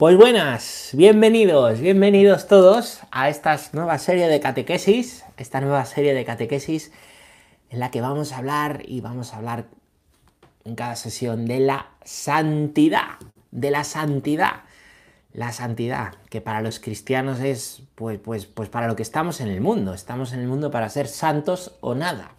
Pues 0.00 0.16
buenas, 0.16 0.92
bienvenidos, 0.94 1.78
bienvenidos 1.78 2.46
todos 2.46 3.00
a 3.10 3.28
esta 3.28 3.60
nueva 3.74 3.98
serie 3.98 4.28
de 4.28 4.40
catequesis, 4.40 5.26
esta 5.36 5.60
nueva 5.60 5.84
serie 5.84 6.14
de 6.14 6.24
catequesis 6.24 6.90
en 7.68 7.80
la 7.80 7.90
que 7.90 8.00
vamos 8.00 8.32
a 8.32 8.38
hablar 8.38 8.80
y 8.86 9.02
vamos 9.02 9.34
a 9.34 9.36
hablar 9.36 9.66
en 10.64 10.74
cada 10.74 10.96
sesión 10.96 11.44
de 11.44 11.60
la 11.60 11.90
santidad, 12.02 13.18
de 13.50 13.70
la 13.70 13.84
santidad. 13.84 14.62
La 15.34 15.52
santidad, 15.52 16.14
que 16.30 16.40
para 16.40 16.62
los 16.62 16.80
cristianos 16.80 17.40
es 17.40 17.82
pues, 17.94 18.18
pues, 18.18 18.46
pues 18.46 18.70
para 18.70 18.86
lo 18.86 18.96
que 18.96 19.02
estamos 19.02 19.42
en 19.42 19.48
el 19.48 19.60
mundo. 19.60 19.92
Estamos 19.92 20.32
en 20.32 20.40
el 20.40 20.48
mundo 20.48 20.70
para 20.70 20.88
ser 20.88 21.08
santos 21.08 21.76
o 21.82 21.94
nada. 21.94 22.30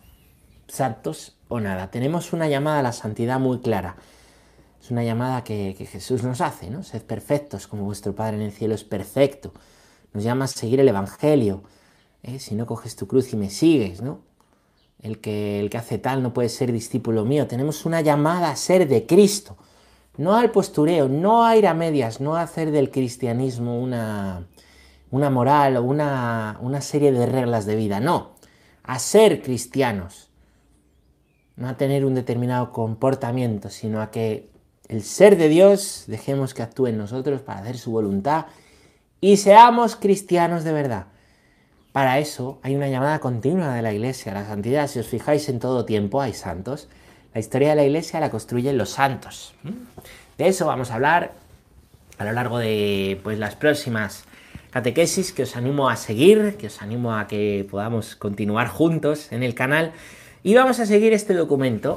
Santos 0.67 1.37
o 1.47 1.59
nada. 1.59 1.91
Tenemos 1.91 2.33
una 2.33 2.47
llamada 2.47 2.79
a 2.79 2.83
la 2.83 2.91
santidad 2.91 3.39
muy 3.39 3.59
clara. 3.59 3.97
Es 4.81 4.89
una 4.91 5.03
llamada 5.03 5.43
que, 5.43 5.73
Jesús 5.89 6.23
nos 6.23 6.41
hace, 6.41 6.69
¿no? 6.69 6.83
Sed 6.83 7.03
perfectos 7.03 7.67
como 7.67 7.83
vuestro 7.83 8.15
Padre 8.15 8.37
en 8.37 8.43
el 8.43 8.51
cielo 8.51 8.73
es 8.73 8.83
perfecto. 8.83 9.53
Nos 10.13 10.23
llama 10.23 10.45
a 10.45 10.47
seguir 10.47 10.79
el 10.79 10.89
Evangelio. 10.89 11.63
¿eh? 12.23 12.39
Si 12.39 12.55
no 12.55 12.65
coges 12.65 12.95
tu 12.95 13.07
cruz 13.07 13.31
y 13.33 13.35
me 13.35 13.49
sigues, 13.49 14.01
¿no? 14.01 14.21
El 15.01 15.19
que, 15.19 15.59
el 15.59 15.69
que 15.69 15.77
hace 15.77 15.97
tal 15.97 16.23
no 16.23 16.33
puede 16.33 16.49
ser 16.49 16.71
discípulo 16.71 17.25
mío. 17.25 17.47
Tenemos 17.47 17.85
una 17.85 18.01
llamada 18.01 18.49
a 18.49 18.55
ser 18.55 18.87
de 18.87 19.05
Cristo 19.05 19.57
no 20.17 20.35
al 20.35 20.51
postureo, 20.51 21.07
no 21.07 21.45
a 21.45 21.55
ir 21.57 21.67
a 21.67 21.73
medias, 21.73 22.21
no 22.21 22.35
a 22.35 22.43
hacer 22.43 22.71
del 22.71 22.91
cristianismo 22.91 23.79
una, 23.79 24.47
una 25.09 25.29
moral 25.29 25.77
o 25.77 25.83
una, 25.83 26.57
una 26.61 26.81
serie 26.81 27.11
de 27.11 27.25
reglas 27.25 27.65
de 27.65 27.75
vida, 27.75 27.99
no, 27.99 28.35
a 28.83 28.99
ser 28.99 29.41
cristianos, 29.41 30.29
no 31.55 31.67
a 31.69 31.77
tener 31.77 32.05
un 32.05 32.15
determinado 32.15 32.71
comportamiento, 32.71 33.69
sino 33.69 34.01
a 34.01 34.11
que 34.11 34.50
el 34.91 35.03
ser 35.03 35.37
de 35.37 35.47
Dios 35.47 36.03
dejemos 36.07 36.53
que 36.53 36.63
actúe 36.63 36.87
en 36.87 36.97
nosotros 36.97 37.39
para 37.39 37.61
hacer 37.61 37.77
su 37.77 37.91
voluntad 37.91 38.47
y 39.21 39.37
seamos 39.37 39.95
cristianos 39.95 40.65
de 40.65 40.73
verdad. 40.73 41.05
Para 41.93 42.19
eso 42.19 42.59
hay 42.61 42.75
una 42.75 42.89
llamada 42.89 43.19
continua 43.19 43.73
de 43.73 43.81
la 43.81 43.93
Iglesia 43.93 44.33
a 44.33 44.35
la 44.35 44.45
santidad. 44.45 44.87
Si 44.87 44.99
os 44.99 45.07
fijáis 45.07 45.47
en 45.47 45.59
todo 45.59 45.85
tiempo 45.85 46.21
hay 46.21 46.33
santos. 46.33 46.89
La 47.33 47.39
historia 47.39 47.69
de 47.69 47.75
la 47.77 47.85
iglesia 47.85 48.19
la 48.19 48.29
construyen 48.29 48.77
los 48.77 48.89
santos. 48.89 49.53
De 50.37 50.49
eso 50.49 50.65
vamos 50.65 50.91
a 50.91 50.95
hablar 50.95 51.31
a 52.17 52.25
lo 52.25 52.33
largo 52.33 52.57
de 52.57 53.17
pues, 53.23 53.39
las 53.39 53.55
próximas 53.55 54.25
catequesis 54.71 55.31
que 55.31 55.43
os 55.43 55.55
animo 55.55 55.89
a 55.89 55.95
seguir, 55.95 56.57
que 56.57 56.67
os 56.67 56.81
animo 56.81 57.15
a 57.15 57.27
que 57.27 57.65
podamos 57.71 58.17
continuar 58.17 58.67
juntos 58.67 59.31
en 59.31 59.41
el 59.41 59.55
canal. 59.55 59.93
Y 60.43 60.53
vamos 60.55 60.81
a 60.81 60.85
seguir 60.85 61.13
este 61.13 61.33
documento 61.33 61.95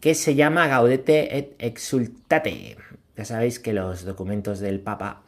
que 0.00 0.14
se 0.14 0.34
llama 0.34 0.66
Gaudete 0.66 1.36
et 1.36 1.54
Exultate. 1.58 2.76
Ya 3.16 3.24
sabéis 3.24 3.58
que 3.58 3.74
los 3.74 4.04
documentos 4.04 4.58
del 4.58 4.80
Papa, 4.80 5.22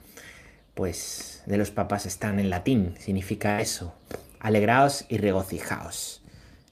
pues 0.74 1.42
de 1.44 1.58
los 1.58 1.70
papas 1.70 2.06
están 2.06 2.40
en 2.40 2.48
latín, 2.48 2.94
significa 2.98 3.60
eso, 3.60 3.94
alegraos 4.40 5.04
y 5.08 5.18
regocijaos. 5.18 6.22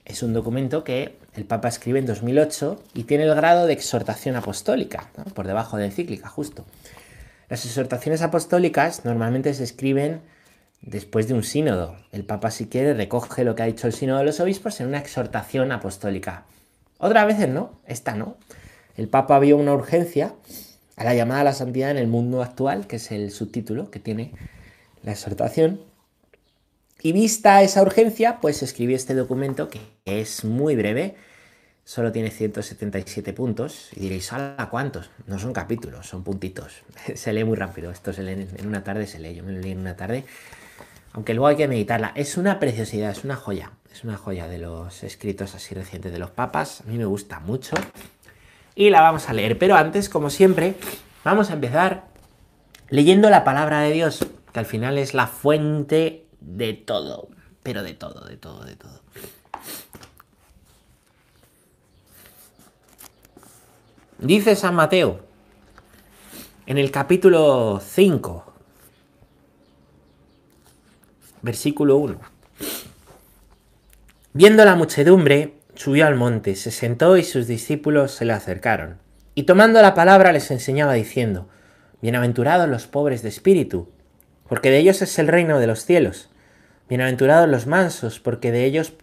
Es 0.03 0.23
un 0.23 0.33
documento 0.33 0.83
que 0.83 1.19
el 1.35 1.45
Papa 1.45 1.67
escribe 1.67 1.99
en 1.99 2.07
2008 2.07 2.83
y 2.95 3.03
tiene 3.03 3.25
el 3.25 3.35
grado 3.35 3.67
de 3.67 3.73
exhortación 3.73 4.35
apostólica, 4.35 5.11
por 5.35 5.45
debajo 5.45 5.77
de 5.77 5.85
encíclica, 5.85 6.27
justo. 6.27 6.65
Las 7.49 7.65
exhortaciones 7.65 8.23
apostólicas 8.23 9.05
normalmente 9.05 9.53
se 9.53 9.63
escriben 9.63 10.21
después 10.81 11.27
de 11.27 11.35
un 11.35 11.43
sínodo. 11.43 11.97
El 12.11 12.25
Papa, 12.25 12.49
si 12.49 12.65
quiere, 12.65 12.95
recoge 12.95 13.43
lo 13.43 13.53
que 13.53 13.61
ha 13.61 13.67
dicho 13.67 13.85
el 13.85 13.93
sínodo 13.93 14.17
de 14.19 14.25
los 14.25 14.39
obispos 14.39 14.81
en 14.81 14.87
una 14.87 14.97
exhortación 14.97 15.71
apostólica. 15.71 16.45
Otras 17.01 17.25
veces 17.25 17.49
no, 17.49 17.81
esta 17.85 18.15
no. 18.15 18.37
El 18.95 19.09
Papa 19.09 19.39
vio 19.39 19.57
una 19.57 19.73
urgencia 19.73 20.33
a 20.95 21.03
la 21.03 21.15
llamada 21.15 21.41
a 21.41 21.45
la 21.45 21.53
santidad 21.53 21.91
en 21.91 21.97
el 21.97 22.07
mundo 22.07 22.43
actual, 22.43 22.87
que 22.87 22.97
es 22.97 23.11
el 23.11 23.31
subtítulo 23.31 23.89
que 23.89 23.99
tiene 23.99 24.33
la 25.03 25.11
exhortación, 25.11 25.81
y 27.03 27.13
vista 27.13 27.63
esa 27.63 27.81
urgencia, 27.81 28.37
pues 28.39 28.61
escribí 28.61 28.93
este 28.93 29.15
documento 29.15 29.69
que 29.69 29.79
es 30.05 30.45
muy 30.45 30.75
breve, 30.75 31.15
solo 31.83 32.11
tiene 32.11 32.29
177 32.29 33.33
puntos. 33.33 33.89
Y 33.95 34.01
diréis, 34.01 34.31
¿a 34.33 34.67
cuántos? 34.69 35.09
No 35.25 35.39
son 35.39 35.51
capítulos, 35.51 36.05
son 36.05 36.23
puntitos. 36.23 36.83
se 37.15 37.33
lee 37.33 37.43
muy 37.43 37.57
rápido, 37.57 37.89
esto 37.89 38.13
se 38.13 38.21
lee 38.21 38.47
en 38.55 38.67
una 38.67 38.83
tarde, 38.83 39.07
se 39.07 39.19
lee, 39.19 39.33
yo 39.33 39.43
me 39.43 39.51
lo 39.51 39.59
leí 39.59 39.71
en 39.71 39.79
una 39.79 39.95
tarde. 39.95 40.25
Aunque 41.13 41.33
luego 41.33 41.47
hay 41.47 41.55
que 41.55 41.67
meditarla. 41.67 42.11
Es 42.13 42.37
una 42.37 42.59
preciosidad, 42.59 43.09
es 43.09 43.23
una 43.23 43.35
joya. 43.35 43.71
Es 43.91 44.03
una 44.03 44.17
joya 44.17 44.47
de 44.47 44.57
los 44.57 45.03
escritos 45.03 45.53
así 45.53 45.75
recientes 45.75 46.11
de 46.11 46.19
los 46.19 46.31
papas. 46.31 46.81
A 46.81 46.83
mí 46.85 46.97
me 46.97 47.05
gusta 47.05 47.39
mucho. 47.39 47.75
Y 48.73 48.89
la 48.89 49.01
vamos 49.01 49.27
a 49.27 49.33
leer. 49.33 49.57
Pero 49.59 49.75
antes, 49.75 50.07
como 50.09 50.29
siempre, 50.29 50.75
vamos 51.23 51.49
a 51.49 51.53
empezar 51.53 52.07
leyendo 52.89 53.29
la 53.29 53.43
palabra 53.43 53.81
de 53.81 53.91
Dios, 53.91 54.25
que 54.53 54.59
al 54.59 54.65
final 54.65 54.97
es 54.97 55.13
la 55.13 55.27
fuente 55.27 56.25
de 56.39 56.73
todo, 56.73 57.29
pero 57.63 57.83
de 57.83 57.93
todo, 57.93 58.25
de 58.25 58.37
todo, 58.37 58.63
de 58.63 58.75
todo. 58.75 59.01
Dice 64.19 64.55
San 64.55 64.75
Mateo 64.75 65.21
en 66.65 66.77
el 66.77 66.91
capítulo 66.91 67.81
5, 67.83 68.53
versículo 71.41 71.97
1. 71.97 72.30
Viendo 74.33 74.63
la 74.63 74.75
muchedumbre, 74.75 75.55
subió 75.75 76.07
al 76.07 76.15
monte, 76.15 76.55
se 76.55 76.71
sentó 76.71 77.17
y 77.17 77.23
sus 77.23 77.47
discípulos 77.47 78.13
se 78.13 78.23
le 78.23 78.31
acercaron. 78.31 78.97
Y 79.35 79.43
tomando 79.43 79.81
la 79.81 79.93
palabra 79.93 80.31
les 80.31 80.51
enseñaba 80.51 80.93
diciendo, 80.93 81.49
Bienaventurados 82.01 82.69
los 82.69 82.87
pobres 82.87 83.23
de 83.23 83.29
espíritu, 83.29 83.89
porque 84.47 84.71
de 84.71 84.77
ellos 84.77 85.01
es 85.01 85.19
el 85.19 85.27
reino 85.27 85.59
de 85.59 85.67
los 85.67 85.83
cielos. 85.83 86.29
Bienaventurados 86.87 87.49
los 87.49 87.67
mansos, 87.67 88.21
porque 88.21 88.53
de 88.53 88.63
ellos 88.63 88.93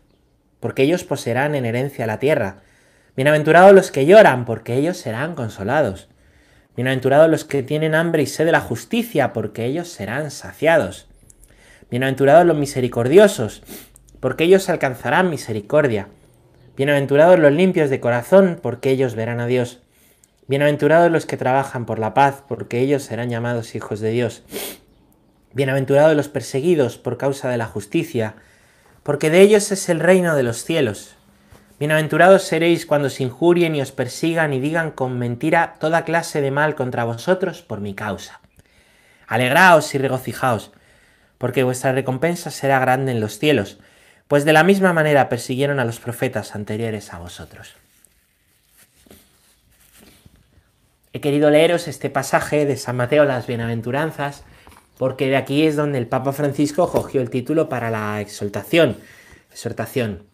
porque 0.61 0.83
ellos 0.83 1.05
poseerán 1.05 1.55
en 1.55 1.66
herencia 1.66 2.06
la 2.06 2.19
tierra. 2.19 2.62
Bienaventurados 3.15 3.75
los 3.75 3.91
que 3.91 4.06
lloran, 4.06 4.47
porque 4.47 4.77
ellos 4.77 4.97
serán 4.97 5.34
consolados. 5.34 6.09
Bienaventurados 6.75 7.28
los 7.28 7.45
que 7.45 7.62
tienen 7.62 7.95
hambre 7.95 8.22
y 8.22 8.27
sed 8.27 8.47
de 8.47 8.53
la 8.53 8.60
justicia, 8.60 9.34
porque 9.34 9.66
ellos 9.66 9.89
serán 9.89 10.31
saciados. 10.31 11.06
Bienaventurados 11.91 12.47
los 12.47 12.56
misericordiosos, 12.56 13.62
porque 14.21 14.45
ellos 14.45 14.69
alcanzarán 14.69 15.31
misericordia. 15.31 16.09
Bienaventurados 16.77 17.39
los 17.39 17.53
limpios 17.53 17.91
de 17.91 18.01
corazón, 18.01 18.59
porque 18.62 18.91
ellos 18.91 19.15
verán 19.15 19.41
a 19.41 19.47
Dios. 19.47 19.81
Bienaventurados 20.47 21.11
los 21.11 21.27
que 21.27 21.37
trabajan 21.37 21.87
por 21.87 21.99
la 21.99 22.15
paz, 22.15 22.43
porque 22.49 22.81
ellos 22.81 23.03
serán 23.03 23.31
llamados 23.31 23.75
hijos 23.75 24.01
de 24.01 24.11
Dios. 24.11 24.43
Bienaventurados 25.53 26.17
los 26.17 26.28
perseguidos 26.28 26.99
por 26.99 27.17
causa 27.17 27.49
de 27.49 27.59
la 27.59 27.67
justicia, 27.67 28.34
porque 29.03 29.31
de 29.31 29.41
ellos 29.41 29.71
es 29.73 29.89
el 29.89 30.01
reino 30.01 30.34
de 30.37 30.43
los 30.43 30.65
cielos. 30.65 31.17
Bienaventurados 31.78 32.43
seréis 32.43 32.87
cuando 32.87 33.07
os 33.07 33.21
injurien 33.21 33.77
y 33.77 33.81
os 33.81 33.93
persigan 33.93 34.53
y 34.53 34.59
digan 34.59 34.91
con 34.91 35.19
mentira 35.19 35.77
toda 35.78 36.05
clase 36.05 36.41
de 36.41 36.51
mal 36.51 36.75
contra 36.75 37.05
vosotros 37.05 37.62
por 37.62 37.81
mi 37.81 37.95
causa. 37.95 38.41
Alegraos 39.28 39.95
y 39.95 39.99
regocijaos, 39.99 40.73
porque 41.39 41.62
vuestra 41.62 41.93
recompensa 41.93 42.51
será 42.51 42.81
grande 42.81 43.12
en 43.12 43.21
los 43.21 43.39
cielos, 43.39 43.78
pues 44.28 44.44
de 44.44 44.53
la 44.53 44.62
misma 44.62 44.93
manera 44.93 45.28
persiguieron 45.28 45.81
a 45.81 45.84
los 45.84 45.99
profetas 45.99 46.55
anteriores 46.55 47.12
a 47.12 47.19
vosotros. 47.19 47.75
He 51.15 51.21
querido 51.21 51.50
leeros 51.50 51.89
este 51.89 52.11
pasaje 52.11 52.66
de 52.66 52.77
San 52.77 52.97
Mateo, 52.97 53.25
las 53.25 53.47
bienaventuranzas, 53.47 54.44
porque 54.99 55.28
de 55.28 55.37
aquí 55.37 55.66
es 55.66 55.75
donde 55.75 55.99
el 55.99 56.06
Papa 56.06 56.33
Francisco 56.33 56.91
cogió 56.91 57.22
el 57.22 57.31
título 57.31 57.69
para 57.69 57.91
la 57.91 58.21
exaltación. 58.21 58.99
Exhortación. 59.50 60.25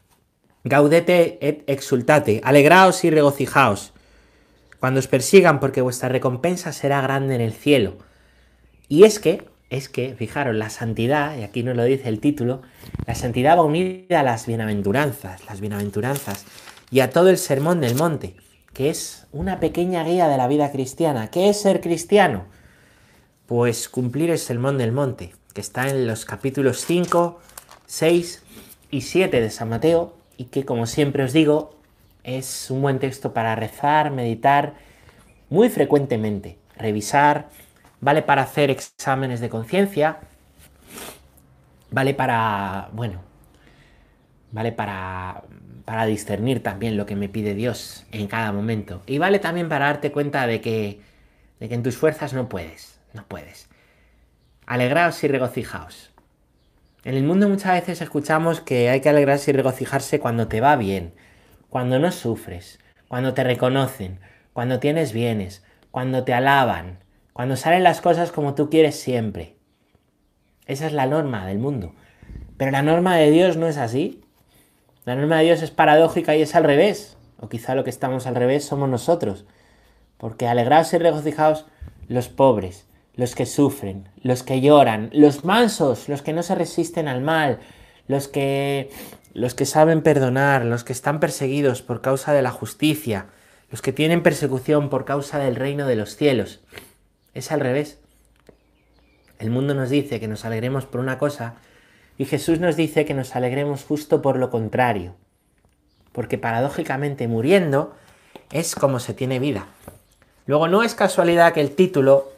Gaudete 0.65 1.39
et 1.41 1.63
exultate, 1.67 2.41
alegraos 2.43 3.05
y 3.05 3.11
regocijaos, 3.11 3.93
cuando 4.81 4.99
os 4.99 5.09
persigan, 5.09 5.61
porque 5.61 5.83
vuestra 5.83 6.09
recompensa 6.09 6.73
será 6.73 7.01
grande 7.03 7.35
en 7.35 7.43
el 7.43 7.53
cielo. 7.53 7.99
Y 8.89 9.05
es 9.05 9.19
que, 9.19 9.47
es 9.75 9.89
que, 9.89 10.15
fijaros, 10.15 10.55
la 10.55 10.71
santidad, 10.71 11.37
y 11.37 11.43
aquí 11.43 11.63
nos 11.63 11.77
lo 11.77 11.85
dice 11.85 12.09
el 12.09 12.21
título, 12.21 12.63
la 13.07 13.15
santidad 13.15 13.59
va 13.59 13.63
unida 13.63 14.21
a 14.21 14.23
las 14.23 14.47
bienaventuranzas, 14.47 15.45
las 15.47 15.61
bienaventuranzas, 15.61 16.45
y 16.91 17.01
a 17.01 17.11
todo 17.11 17.29
el 17.29 17.39
sermón 17.39 17.81
del 17.81 17.95
monte, 17.97 18.37
que 18.73 18.91
es 18.91 19.27
una 19.33 19.61
pequeña 19.61 20.05
guía 20.05 20.29
de 20.29 20.37
la 20.37 20.49
vida 20.49 20.71
cristiana. 20.71 21.31
¿Qué 21.31 21.49
es 21.49 21.61
ser 21.61 21.81
cristiano? 21.81 22.45
Pues 23.47 23.89
cumplir 23.89 24.31
el 24.31 24.39
sermón 24.39 24.79
del 24.79 24.93
monte, 24.93 25.35
que 25.53 25.61
está 25.61 25.89
en 25.89 26.07
los 26.07 26.25
capítulos 26.25 26.85
5, 26.85 27.41
6 27.87 28.43
y 28.91 29.01
7 29.01 29.41
de 29.41 29.51
San 29.51 29.69
Mateo, 29.69 30.17
y 30.37 30.45
que 30.45 30.65
como 30.65 30.87
siempre 30.87 31.25
os 31.25 31.33
digo, 31.33 31.77
es 32.23 32.71
un 32.71 32.83
buen 32.83 32.99
texto 32.99 33.33
para 33.33 33.55
rezar, 33.55 34.11
meditar 34.11 34.75
muy 35.51 35.69
frecuentemente, 35.69 36.59
revisar, 36.77 37.49
vale 38.05 38.21
para 38.21 38.43
hacer 38.43 38.71
exámenes 38.71 39.41
de 39.41 39.49
conciencia, 39.49 40.19
vale 41.91 42.13
para, 42.13 42.91
bueno, 42.93 43.23
vale 44.53 44.73
para, 44.73 45.43
para 45.87 46.05
discernir 46.05 46.63
también 46.63 46.99
lo 46.99 47.07
que 47.07 47.17
me 47.17 47.31
pide 47.31 47.55
Dios 47.55 48.05
en 48.13 48.27
cada 48.27 48.53
momento, 48.53 49.03
y 49.07 49.17
vale 49.17 49.39
también 49.39 49.71
para 49.71 49.87
darte 49.87 50.13
cuenta 50.13 50.47
de 50.47 50.61
que, 50.61 51.01
de 51.61 51.69
que 51.71 51.75
en 51.75 51.83
tus 51.83 51.97
fuerzas 51.97 52.35
no 52.35 52.49
puedes, 52.49 53.01
No 53.15 53.25
puedes. 53.27 53.71
Alegraos 54.67 55.25
y 55.25 55.29
regocijaos. 55.29 56.13
En 57.05 57.15
el 57.15 57.25
mundo 57.25 57.49
muchas 57.49 57.73
veces 57.73 58.03
escuchamos 58.03 58.61
que 58.61 58.91
hay 58.91 59.01
que 59.01 59.09
alegrarse 59.09 59.51
y 59.51 59.55
regocijarse 59.55 60.21
cuando 60.21 60.47
te 60.49 60.61
va 60.61 60.77
bien, 60.77 61.15
cuando 61.71 61.99
no 61.99 62.13
sufres, 62.13 62.81
cuando 63.09 63.33
te 63.33 63.45
reconocen, 63.45 64.21
cuando 64.53 64.79
tienes 64.79 65.13
bienes, 65.13 65.65
cuando 65.91 66.25
te 66.25 66.35
alaban, 66.35 67.04
cuando 67.35 67.57
salen 67.57 67.83
las 67.83 68.01
cosas 68.01 68.31
como 68.31 68.55
tú 68.55 68.71
quieres 68.71 68.95
siempre. 68.99 69.57
Esa 70.67 70.87
es 70.87 70.93
la 70.93 71.07
norma 71.07 71.45
del 71.47 71.59
mundo. 71.59 71.93
Pero 72.57 72.71
la 72.71 72.83
norma 72.83 73.17
de 73.17 73.33
Dios 73.33 73.57
no 73.57 73.67
es 73.67 73.77
así. 73.77 74.23
La 75.05 75.17
norma 75.17 75.39
de 75.39 75.47
Dios 75.47 75.61
es 75.61 75.73
paradójica 75.73 76.37
y 76.37 76.43
es 76.43 76.55
al 76.55 76.63
revés. 76.63 77.17
O 77.41 77.49
quizá 77.49 77.75
lo 77.75 77.83
que 77.83 77.91
estamos 77.91 78.29
al 78.29 78.37
revés 78.37 78.65
somos 78.65 78.89
nosotros. 78.89 79.47
Porque 80.17 80.47
alegraos 80.47 80.95
y 80.95 80.99
regocijaos 80.99 81.67
los 82.07 82.29
pobres, 82.29 82.87
los 83.17 83.35
que 83.35 83.47
sufren, 83.47 84.09
los 84.23 84.45
que 84.45 84.61
lloran, 84.61 85.11
los 85.13 85.45
mansos, 85.45 86.09
los 86.09 86.23
que 86.23 86.33
no 86.33 86.45
se 86.45 86.55
resisten 86.55 87.09
al 87.09 87.21
mal, 87.21 87.59
los 88.07 88.29
que 88.29 88.91
los 89.33 89.57
que 89.57 89.67
saben 89.67 90.03
perdonar, 90.03 90.65
los 90.65 90.85
que 90.85 90.93
están 90.93 91.19
perseguidos 91.19 91.83
por 91.83 92.01
causa 92.01 92.33
de 92.33 92.43
la 92.43 92.53
justicia, 92.53 93.27
los 93.73 93.83
que 93.83 93.93
tienen 93.93 94.23
persecución 94.23 94.89
por 94.89 95.05
causa 95.05 95.41
del 95.41 95.57
reino 95.57 95.89
de 95.89 95.97
los 95.97 96.15
cielos. 96.15 96.61
Es 97.35 97.53
al 97.53 97.61
revés. 97.61 97.99
El 99.39 99.51
mundo 99.51 99.75
nos 99.75 99.91
dice 99.91 100.21
que 100.21 100.29
nos 100.29 100.45
alegremos 100.45 100.87
por 100.87 101.01
una 101.01 101.19
cosa 101.19 101.55
y 102.17 102.25
Jesús 102.27 102.61
nos 102.61 102.77
dice 102.77 103.05
que 103.05 103.15
nos 103.15 103.35
alegremos 103.35 103.85
justo 103.85 104.23
por 104.23 104.39
lo 104.39 104.51
contrario. 104.51 105.15
Porque 106.13 106.39
paradójicamente 106.39 107.27
muriendo 107.27 107.95
es 108.53 108.75
como 108.75 109.01
se 109.01 109.15
tiene 109.15 109.41
vida. 109.41 109.67
Luego 110.47 110.69
no 110.69 110.83
es 110.83 110.95
casualidad 110.95 111.53
que 111.53 111.61
el 111.61 111.75
título, 111.75 112.31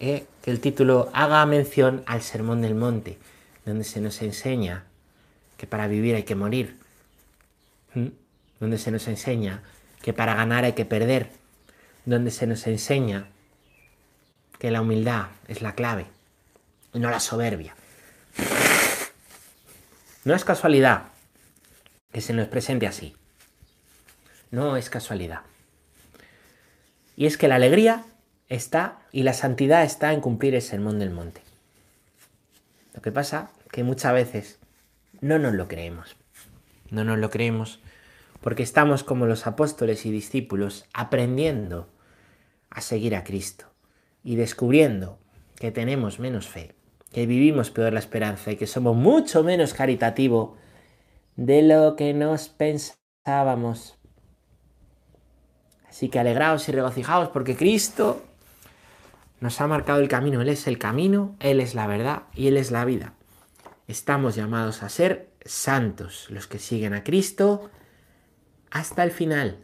eh, 0.00 0.24
que 0.42 0.50
el 0.50 0.60
título 0.60 1.10
haga 1.12 1.44
mención 1.46 2.02
al 2.06 2.22
Sermón 2.22 2.62
del 2.62 2.74
Monte, 2.74 3.18
donde 3.64 3.84
se 3.84 4.00
nos 4.00 4.22
enseña 4.22 4.84
que 5.56 5.66
para 5.66 5.86
vivir 5.86 6.16
hay 6.16 6.24
que 6.24 6.34
morir, 6.34 6.78
donde 8.58 8.78
se 8.78 8.90
nos 8.90 9.06
enseña 9.06 9.62
que 10.00 10.12
para 10.12 10.34
ganar 10.34 10.64
hay 10.64 10.72
que 10.72 10.84
perder, 10.84 11.30
donde 12.04 12.32
se 12.32 12.48
nos 12.48 12.66
enseña 12.66 13.28
que 14.62 14.70
la 14.70 14.80
humildad 14.80 15.26
es 15.48 15.60
la 15.60 15.74
clave 15.74 16.06
y 16.94 17.00
no 17.00 17.10
la 17.10 17.18
soberbia. 17.18 17.74
No 20.24 20.36
es 20.36 20.44
casualidad 20.44 21.06
que 22.12 22.20
se 22.20 22.32
nos 22.32 22.46
presente 22.46 22.86
así. 22.86 23.16
No 24.52 24.76
es 24.76 24.88
casualidad. 24.88 25.40
Y 27.16 27.26
es 27.26 27.36
que 27.36 27.48
la 27.48 27.56
alegría 27.56 28.04
está 28.48 29.00
y 29.10 29.24
la 29.24 29.32
santidad 29.32 29.82
está 29.82 30.12
en 30.12 30.20
cumplir 30.20 30.54
el 30.54 30.62
sermón 30.62 31.00
del 31.00 31.10
monte. 31.10 31.42
Lo 32.94 33.02
que 33.02 33.10
pasa 33.10 33.50
que 33.72 33.82
muchas 33.82 34.12
veces 34.12 34.60
no 35.20 35.40
nos 35.40 35.54
lo 35.54 35.66
creemos. 35.66 36.14
No 36.88 37.02
nos 37.02 37.18
lo 37.18 37.30
creemos 37.30 37.80
porque 38.40 38.62
estamos 38.62 39.02
como 39.02 39.26
los 39.26 39.48
apóstoles 39.48 40.06
y 40.06 40.12
discípulos 40.12 40.84
aprendiendo 40.92 41.88
a 42.70 42.80
seguir 42.80 43.16
a 43.16 43.24
Cristo 43.24 43.71
y 44.24 44.36
descubriendo 44.36 45.18
que 45.56 45.70
tenemos 45.70 46.18
menos 46.18 46.48
fe, 46.48 46.74
que 47.12 47.26
vivimos 47.26 47.70
peor 47.70 47.92
la 47.92 47.98
esperanza 48.00 48.52
y 48.52 48.56
que 48.56 48.66
somos 48.66 48.96
mucho 48.96 49.42
menos 49.42 49.74
caritativo 49.74 50.56
de 51.36 51.62
lo 51.62 51.96
que 51.96 52.14
nos 52.14 52.48
pensábamos. 52.48 53.98
Así 55.88 56.08
que 56.08 56.18
alegraos 56.18 56.68
y 56.68 56.72
regocijaos 56.72 57.28
porque 57.28 57.56
Cristo 57.56 58.22
nos 59.40 59.60
ha 59.60 59.66
marcado 59.66 60.00
el 60.00 60.08
camino. 60.08 60.40
Él 60.40 60.48
es 60.48 60.66
el 60.66 60.78
camino, 60.78 61.36
Él 61.40 61.60
es 61.60 61.74
la 61.74 61.86
verdad 61.86 62.22
y 62.34 62.46
Él 62.46 62.56
es 62.56 62.70
la 62.70 62.84
vida. 62.84 63.14
Estamos 63.88 64.36
llamados 64.36 64.82
a 64.82 64.88
ser 64.88 65.32
santos, 65.44 66.28
los 66.30 66.46
que 66.46 66.58
siguen 66.58 66.94
a 66.94 67.04
Cristo 67.04 67.70
hasta 68.70 69.04
el 69.04 69.10
final. 69.10 69.58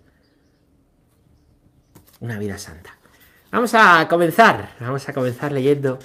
Una 2.20 2.38
vida 2.38 2.58
santa. 2.58 2.98
Vamos 3.50 3.73
a 3.75 4.06
comenzar, 4.09 4.75
vamos 4.79 5.09
a 5.09 5.15
comenzar 5.15 5.53
leyendo 5.53 5.99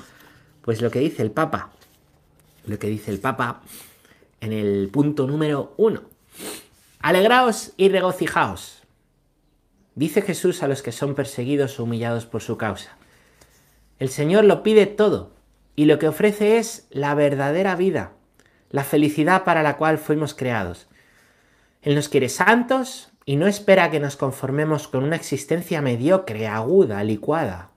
pues 0.61 0.81
lo 0.81 0.89
que 0.89 0.99
dice 0.99 1.21
el 1.21 1.31
Papa. 1.31 1.71
Lo 2.65 2.79
que 2.79 2.87
dice 2.87 3.11
el 3.11 3.19
Papa 3.19 3.61
en 4.39 4.53
el 4.53 4.89
punto 4.89 5.27
número 5.27 5.73
uno. 5.77 6.03
Alegraos 6.99 7.73
y 7.75 7.89
regocijaos 7.89 8.83
Dice 9.95 10.23
Jesús 10.23 10.63
a 10.63 10.67
los 10.67 10.81
que 10.81 10.91
son 10.91 11.13
perseguidos 11.13 11.79
o 11.79 11.83
humillados 11.83 12.25
por 12.25 12.41
su 12.41 12.57
causa. 12.57 12.97
El 13.99 14.09
Señor 14.09 14.43
lo 14.43 14.63
pide 14.63 14.87
todo 14.87 15.31
y 15.75 15.85
lo 15.85 15.99
que 15.99 16.07
ofrece 16.07 16.57
es 16.57 16.87
la 16.89 17.13
verdadera 17.13 17.75
vida, 17.75 18.13
la 18.71 18.83
felicidad 18.83 19.43
para 19.43 19.61
la 19.61 19.77
cual 19.77 19.99
fuimos 19.99 20.33
creados. 20.33 20.87
Él 21.83 21.93
nos 21.93 22.09
quiere 22.09 22.29
santos 22.29 23.11
y 23.25 23.35
no 23.35 23.47
espera 23.47 23.91
que 23.91 23.99
nos 23.99 24.15
conformemos 24.15 24.87
con 24.87 25.03
una 25.03 25.15
existencia 25.15 25.81
mediocre, 25.81 26.47
aguda, 26.47 27.03
licuada. 27.03 27.71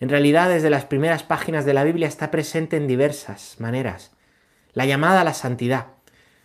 En 0.00 0.08
realidad, 0.08 0.48
desde 0.48 0.70
las 0.70 0.84
primeras 0.84 1.22
páginas 1.22 1.64
de 1.64 1.74
la 1.74 1.84
Biblia 1.84 2.06
está 2.06 2.30
presente 2.30 2.76
en 2.76 2.86
diversas 2.86 3.56
maneras. 3.58 4.12
La 4.72 4.86
llamada 4.86 5.22
a 5.22 5.24
la 5.24 5.34
santidad. 5.34 5.86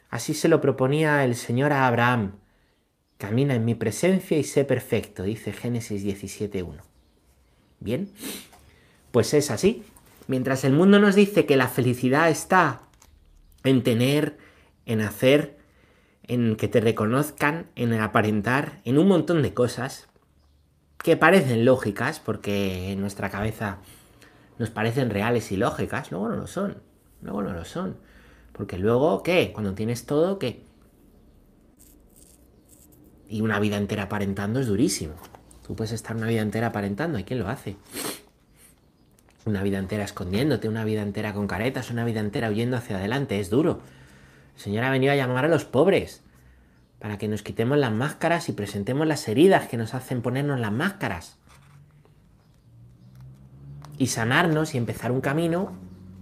Así 0.09 0.33
se 0.33 0.47
lo 0.47 0.61
proponía 0.61 1.23
el 1.23 1.35
Señor 1.35 1.71
a 1.73 1.87
Abraham, 1.87 2.33
Camina 3.23 3.55
en 3.55 3.63
mi 3.63 3.73
presencia 3.73 4.37
y 4.37 4.43
sé 4.43 4.65
perfecto, 4.65 5.23
dice 5.23 5.53
Génesis 5.53 6.03
17.1. 6.03 6.81
Bien, 7.79 8.09
pues 9.11 9.33
es 9.33 9.49
así. 9.49 9.85
Mientras 10.27 10.65
el 10.65 10.73
mundo 10.73 10.99
nos 10.99 11.15
dice 11.15 11.45
que 11.45 11.55
la 11.55 11.69
felicidad 11.69 12.29
está 12.29 12.81
en 13.63 13.81
tener, 13.81 14.37
en 14.85 14.99
hacer, 14.99 15.57
en 16.23 16.55
que 16.55 16.67
te 16.67 16.81
reconozcan, 16.81 17.67
en 17.75 17.93
aparentar, 17.93 18.81
en 18.85 18.97
un 18.97 19.07
montón 19.07 19.41
de 19.41 19.53
cosas 19.53 20.07
que 20.97 21.17
parecen 21.17 21.65
lógicas 21.65 22.19
porque 22.19 22.91
en 22.91 23.01
nuestra 23.01 23.29
cabeza 23.29 23.79
nos 24.57 24.69
parecen 24.69 25.09
reales 25.09 25.51
y 25.51 25.57
lógicas, 25.57 26.11
luego 26.11 26.29
no 26.29 26.35
lo 26.37 26.47
son, 26.47 26.77
luego 27.21 27.41
no 27.41 27.53
lo 27.53 27.65
son. 27.65 27.97
Porque 28.53 28.77
luego, 28.77 29.23
¿qué? 29.23 29.51
Cuando 29.51 29.73
tienes 29.73 30.05
todo, 30.05 30.39
¿qué? 30.39 30.63
Y 33.27 33.41
una 33.41 33.59
vida 33.59 33.77
entera 33.77 34.03
aparentando 34.03 34.59
es 34.59 34.67
durísimo. 34.67 35.15
Tú 35.65 35.75
puedes 35.75 35.91
estar 35.91 36.15
una 36.15 36.27
vida 36.27 36.41
entera 36.41 36.67
aparentando, 36.67 37.17
¿y 37.17 37.23
quién 37.23 37.39
lo 37.39 37.49
hace? 37.49 37.75
Una 39.45 39.63
vida 39.63 39.79
entera 39.79 40.03
escondiéndote, 40.03 40.69
una 40.69 40.85
vida 40.85 41.01
entera 41.01 41.33
con 41.33 41.47
caretas, 41.47 41.89
una 41.89 42.05
vida 42.05 42.19
entera 42.19 42.49
huyendo 42.49 42.77
hacia 42.77 42.97
adelante, 42.97 43.39
es 43.39 43.49
duro. 43.49 43.81
El 44.55 44.61
Señor 44.61 44.83
ha 44.83 44.91
venido 44.91 45.13
a 45.13 45.15
llamar 45.15 45.45
a 45.45 45.49
los 45.49 45.65
pobres 45.65 46.21
para 46.99 47.17
que 47.17 47.27
nos 47.27 47.43
quitemos 47.43 47.77
las 47.77 47.91
máscaras 47.91 48.47
y 48.49 48.53
presentemos 48.53 49.05
las 49.05 49.27
heridas 49.27 49.67
que 49.67 49.77
nos 49.77 49.93
hacen 49.93 50.21
ponernos 50.21 50.59
las 50.59 50.71
máscaras. 50.71 51.37
Y 53.97 54.07
sanarnos 54.07 54.73
y 54.73 54.77
empezar 54.77 55.11
un 55.11 55.21
camino 55.21 55.73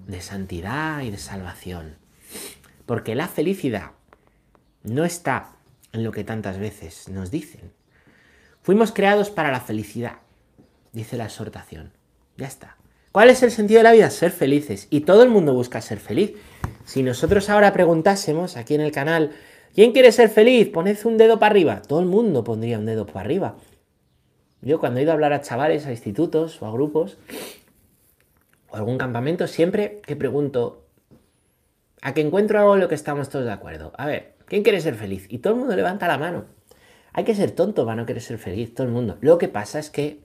de 0.07 0.21
santidad 0.21 1.01
y 1.01 1.11
de 1.11 1.17
salvación. 1.17 1.97
Porque 2.85 3.15
la 3.15 3.27
felicidad 3.27 3.91
no 4.83 5.05
está 5.05 5.51
en 5.93 6.03
lo 6.03 6.11
que 6.11 6.23
tantas 6.23 6.57
veces 6.57 7.09
nos 7.09 7.31
dicen. 7.31 7.71
Fuimos 8.63 8.91
creados 8.91 9.29
para 9.29 9.51
la 9.51 9.61
felicidad, 9.61 10.17
dice 10.91 11.17
la 11.17 11.25
exhortación. 11.25 11.93
Ya 12.37 12.47
está. 12.47 12.77
¿Cuál 13.11 13.29
es 13.29 13.43
el 13.43 13.51
sentido 13.51 13.79
de 13.79 13.83
la 13.83 13.91
vida? 13.91 14.09
Ser 14.09 14.31
felices. 14.31 14.87
Y 14.89 15.01
todo 15.01 15.23
el 15.23 15.29
mundo 15.29 15.53
busca 15.53 15.81
ser 15.81 15.99
feliz. 15.99 16.33
Si 16.85 17.03
nosotros 17.03 17.49
ahora 17.49 17.73
preguntásemos 17.73 18.57
aquí 18.57 18.75
en 18.75 18.81
el 18.81 18.91
canal, 18.91 19.31
¿quién 19.73 19.91
quiere 19.91 20.11
ser 20.11 20.29
feliz? 20.29 20.69
Poned 20.69 20.97
un 21.05 21.17
dedo 21.17 21.39
para 21.39 21.51
arriba. 21.51 21.81
Todo 21.81 21.99
el 21.99 22.05
mundo 22.05 22.43
pondría 22.43 22.79
un 22.79 22.85
dedo 22.85 23.05
para 23.05 23.21
arriba. 23.21 23.57
Yo 24.61 24.79
cuando 24.79 24.99
he 24.99 25.03
ido 25.03 25.11
a 25.11 25.15
hablar 25.15 25.33
a 25.33 25.41
chavales, 25.41 25.85
a 25.85 25.91
institutos 25.91 26.61
o 26.61 26.67
a 26.67 26.71
grupos, 26.71 27.17
o 28.69 28.75
a 28.75 28.79
algún 28.79 28.97
campamento, 28.97 29.47
siempre 29.47 30.01
que 30.05 30.15
pregunto, 30.15 30.85
a 32.01 32.13
que 32.13 32.21
encuentro 32.21 32.59
algo 32.59 32.75
en 32.75 32.81
lo 32.81 32.87
que 32.87 32.95
estamos 32.95 33.29
todos 33.29 33.45
de 33.45 33.51
acuerdo. 33.51 33.91
A 33.97 34.05
ver, 34.05 34.35
¿Quién 34.51 34.63
quiere 34.63 34.81
ser 34.81 34.95
feliz? 34.95 35.27
Y 35.29 35.37
todo 35.37 35.53
el 35.53 35.59
mundo 35.59 35.77
levanta 35.77 36.09
la 36.09 36.17
mano. 36.17 36.43
Hay 37.13 37.23
que 37.23 37.33
ser 37.33 37.51
tonto 37.51 37.85
para 37.85 37.95
no 37.95 38.05
querer 38.05 38.21
ser 38.21 38.37
feliz, 38.37 38.73
todo 38.75 38.85
el 38.85 38.91
mundo. 38.91 39.17
Lo 39.21 39.37
que 39.37 39.47
pasa 39.47 39.79
es 39.79 39.89
que 39.89 40.19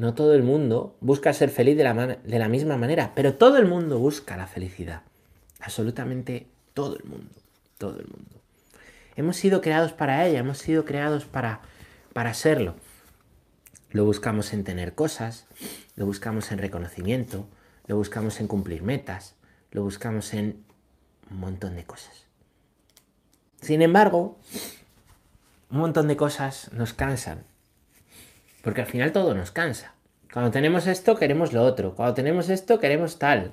no 0.00 0.14
todo 0.14 0.32
el 0.32 0.42
mundo 0.42 0.96
busca 1.02 1.30
ser 1.34 1.50
feliz 1.50 1.76
de 1.76 1.84
la, 1.84 1.92
de 1.94 2.38
la 2.38 2.48
misma 2.48 2.78
manera, 2.78 3.12
pero 3.14 3.34
todo 3.34 3.58
el 3.58 3.66
mundo 3.66 3.98
busca 3.98 4.34
la 4.38 4.46
felicidad. 4.46 5.02
Absolutamente 5.60 6.46
todo 6.72 6.96
el 6.96 7.04
mundo. 7.04 7.34
Todo 7.76 8.00
el 8.00 8.06
mundo. 8.06 8.40
Hemos 9.14 9.36
sido 9.36 9.60
creados 9.60 9.92
para 9.92 10.26
ella, 10.26 10.38
hemos 10.38 10.56
sido 10.56 10.86
creados 10.86 11.26
para, 11.26 11.60
para 12.14 12.32
serlo. 12.32 12.76
Lo 13.90 14.06
buscamos 14.06 14.54
en 14.54 14.64
tener 14.64 14.94
cosas, 14.94 15.46
lo 15.96 16.06
buscamos 16.06 16.50
en 16.50 16.56
reconocimiento, 16.56 17.46
lo 17.86 17.96
buscamos 17.96 18.40
en 18.40 18.46
cumplir 18.46 18.82
metas, 18.82 19.34
lo 19.70 19.82
buscamos 19.82 20.32
en 20.32 20.64
un 21.30 21.40
montón 21.40 21.76
de 21.76 21.84
cosas. 21.84 22.24
Sin 23.60 23.82
embargo, 23.82 24.38
un 25.70 25.78
montón 25.78 26.08
de 26.08 26.16
cosas 26.16 26.72
nos 26.72 26.94
cansan. 26.94 27.49
Porque 28.62 28.82
al 28.82 28.86
final 28.86 29.12
todo 29.12 29.34
nos 29.34 29.50
cansa. 29.50 29.94
Cuando 30.32 30.50
tenemos 30.50 30.86
esto, 30.86 31.16
queremos 31.16 31.52
lo 31.52 31.62
otro. 31.64 31.94
Cuando 31.94 32.14
tenemos 32.14 32.48
esto, 32.48 32.78
queremos 32.78 33.18
tal. 33.18 33.52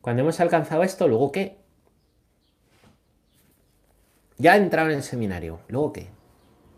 Cuando 0.00 0.22
hemos 0.22 0.40
alcanzado 0.40 0.82
esto, 0.84 1.08
¿luego 1.08 1.32
qué? 1.32 1.58
Ya 4.38 4.56
he 4.56 4.58
entrado 4.58 4.88
en 4.88 4.96
el 4.96 5.02
seminario, 5.02 5.60
¿luego 5.68 5.92
qué? 5.92 6.08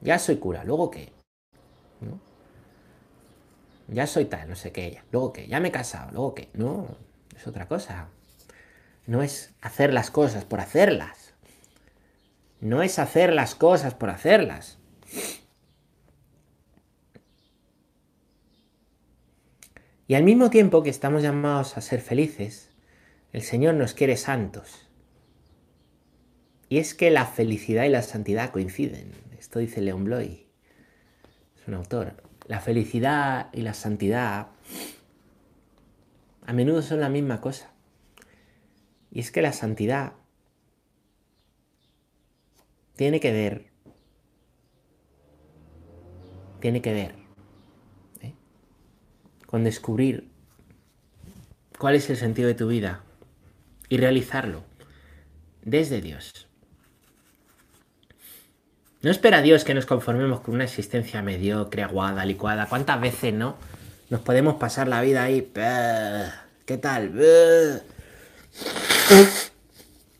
Ya 0.01 0.19
soy 0.19 0.37
cura, 0.37 0.65
¿luego 0.65 0.91
qué? 0.91 1.13
Ya 3.89 4.07
soy 4.07 4.25
tal, 4.25 4.49
no 4.49 4.57
sé 4.57 4.73
qué, 4.73 5.03
¿luego 5.13 5.33
qué? 5.33 5.47
Ya 5.47 5.61
me 5.61 5.69
he 5.69 5.73
casado, 5.73 6.11
¿luego 6.13 6.35
qué? 6.35 6.49
No, 6.55 6.87
es 7.37 7.47
otra 7.47 7.69
cosa. 7.69 8.09
No 9.07 9.23
es 9.23 9.53
hacer 9.61 9.93
las 9.93 10.11
cosas 10.11 10.45
por 10.45 10.61
hacerlas. 10.61 11.20
No 12.61 12.83
es 12.83 12.99
hacer 12.99 13.33
las 13.33 13.55
cosas 13.55 13.95
por 13.95 14.11
hacerlas. 14.11 14.79
Y 20.07 20.15
al 20.15 20.25
mismo 20.25 20.51
tiempo 20.51 20.83
que 20.83 20.91
estamos 20.91 21.23
llamados 21.23 21.77
a 21.77 21.81
ser 21.81 22.01
felices, 22.01 22.71
el 23.33 23.43
Señor 23.43 23.75
nos 23.75 23.95
quiere 23.95 24.17
santos. 24.17 24.89
Y 26.69 26.79
es 26.79 26.95
que 26.95 27.11
la 27.11 27.27
felicidad 27.27 27.85
y 27.85 27.89
la 27.91 28.03
santidad 28.03 28.51
coinciden. 28.51 29.13
Esto 29.39 29.59
dice 29.59 29.81
Leon 29.81 30.05
Bloy. 30.05 30.47
Es 31.57 31.67
un 31.67 31.75
autor. 31.75 32.23
La 32.47 32.61
felicidad 32.61 33.49
y 33.53 33.63
la 33.63 33.75
santidad 33.75 34.49
a 36.45 36.53
menudo 36.53 36.83
son 36.83 37.01
la 37.01 37.09
misma 37.09 37.41
cosa. 37.41 37.71
Y 39.13 39.21
es 39.21 39.31
que 39.31 39.43
la 39.43 39.53
santidad 39.53 40.15
tiene 43.01 43.19
que 43.19 43.33
ver, 43.33 43.65
tiene 46.61 46.83
que 46.83 46.93
ver 46.93 47.15
¿eh? 48.21 48.35
con 49.47 49.65
descubrir 49.65 50.29
cuál 51.79 51.95
es 51.95 52.11
el 52.11 52.19
sentido 52.19 52.49
de 52.49 52.55
tu 52.55 52.69
vida 52.69 53.03
y 53.89 53.97
realizarlo 53.97 54.65
desde 55.63 56.03
Dios. 56.03 56.47
No 59.01 59.11
espera 59.11 59.41
Dios 59.41 59.65
que 59.65 59.73
nos 59.73 59.87
conformemos 59.87 60.41
con 60.41 60.57
una 60.57 60.65
existencia 60.65 61.23
mediocre, 61.23 61.83
aguada, 61.83 62.27
licuada. 62.27 62.69
¿Cuántas 62.69 63.01
veces 63.01 63.33
no? 63.33 63.57
Nos 64.11 64.21
podemos 64.21 64.57
pasar 64.57 64.89
la 64.89 65.01
vida 65.01 65.23
ahí. 65.23 65.51
¿Qué 66.67 66.77
tal? 66.77 67.19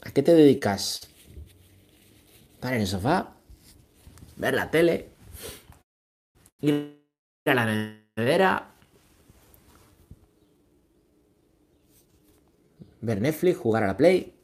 ¿A 0.01 0.11
qué 0.13 0.23
te 0.23 0.33
dedicas? 0.33 1.10
Estar 2.61 2.75
en 2.75 2.83
el 2.83 2.87
sofá, 2.87 3.37
ver 4.37 4.53
la 4.53 4.71
tele, 4.71 5.09
ir 6.61 7.03
a 7.47 7.55
la 7.55 7.65
nevera, 7.65 8.75
ver 13.01 13.23
Netflix, 13.23 13.57
jugar 13.57 13.85
a 13.85 13.87
la 13.87 13.97
Play. 13.97 14.35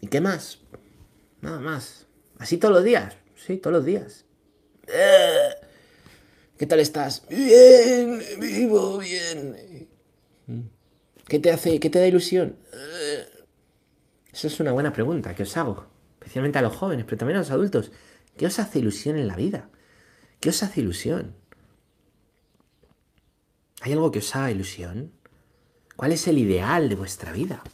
¿Y 0.00 0.06
qué 0.06 0.20
más? 0.20 0.60
Nada 1.40 1.58
más. 1.58 2.06
Así 2.38 2.58
todos 2.58 2.76
los 2.76 2.84
días. 2.84 3.16
Sí, 3.34 3.56
todos 3.56 3.74
los 3.74 3.84
días. 3.84 4.24
¿Qué 6.56 6.66
tal 6.68 6.78
estás? 6.78 7.26
Bien, 7.28 8.22
vivo 8.38 8.98
bien. 8.98 9.88
¿Qué 11.26 11.40
te 11.40 11.50
hace, 11.50 11.80
qué 11.80 11.90
te 11.90 11.98
da 11.98 12.06
ilusión? 12.06 12.56
Esa 14.38 14.46
es 14.46 14.60
una 14.60 14.70
buena 14.70 14.92
pregunta 14.92 15.34
que 15.34 15.42
os 15.42 15.56
hago, 15.56 15.88
especialmente 16.20 16.60
a 16.60 16.62
los 16.62 16.76
jóvenes, 16.76 17.04
pero 17.06 17.18
también 17.18 17.38
a 17.38 17.40
los 17.40 17.50
adultos. 17.50 17.90
¿Qué 18.36 18.46
os 18.46 18.60
hace 18.60 18.78
ilusión 18.78 19.16
en 19.16 19.26
la 19.26 19.34
vida? 19.34 19.68
¿Qué 20.38 20.50
os 20.50 20.62
hace 20.62 20.80
ilusión? 20.80 21.34
¿Hay 23.80 23.94
algo 23.94 24.12
que 24.12 24.20
os 24.20 24.36
haga 24.36 24.52
ilusión? 24.52 25.10
¿Cuál 25.96 26.12
es 26.12 26.28
el 26.28 26.38
ideal 26.38 26.88
de 26.88 26.94
vuestra 26.94 27.32
vida? 27.32 27.64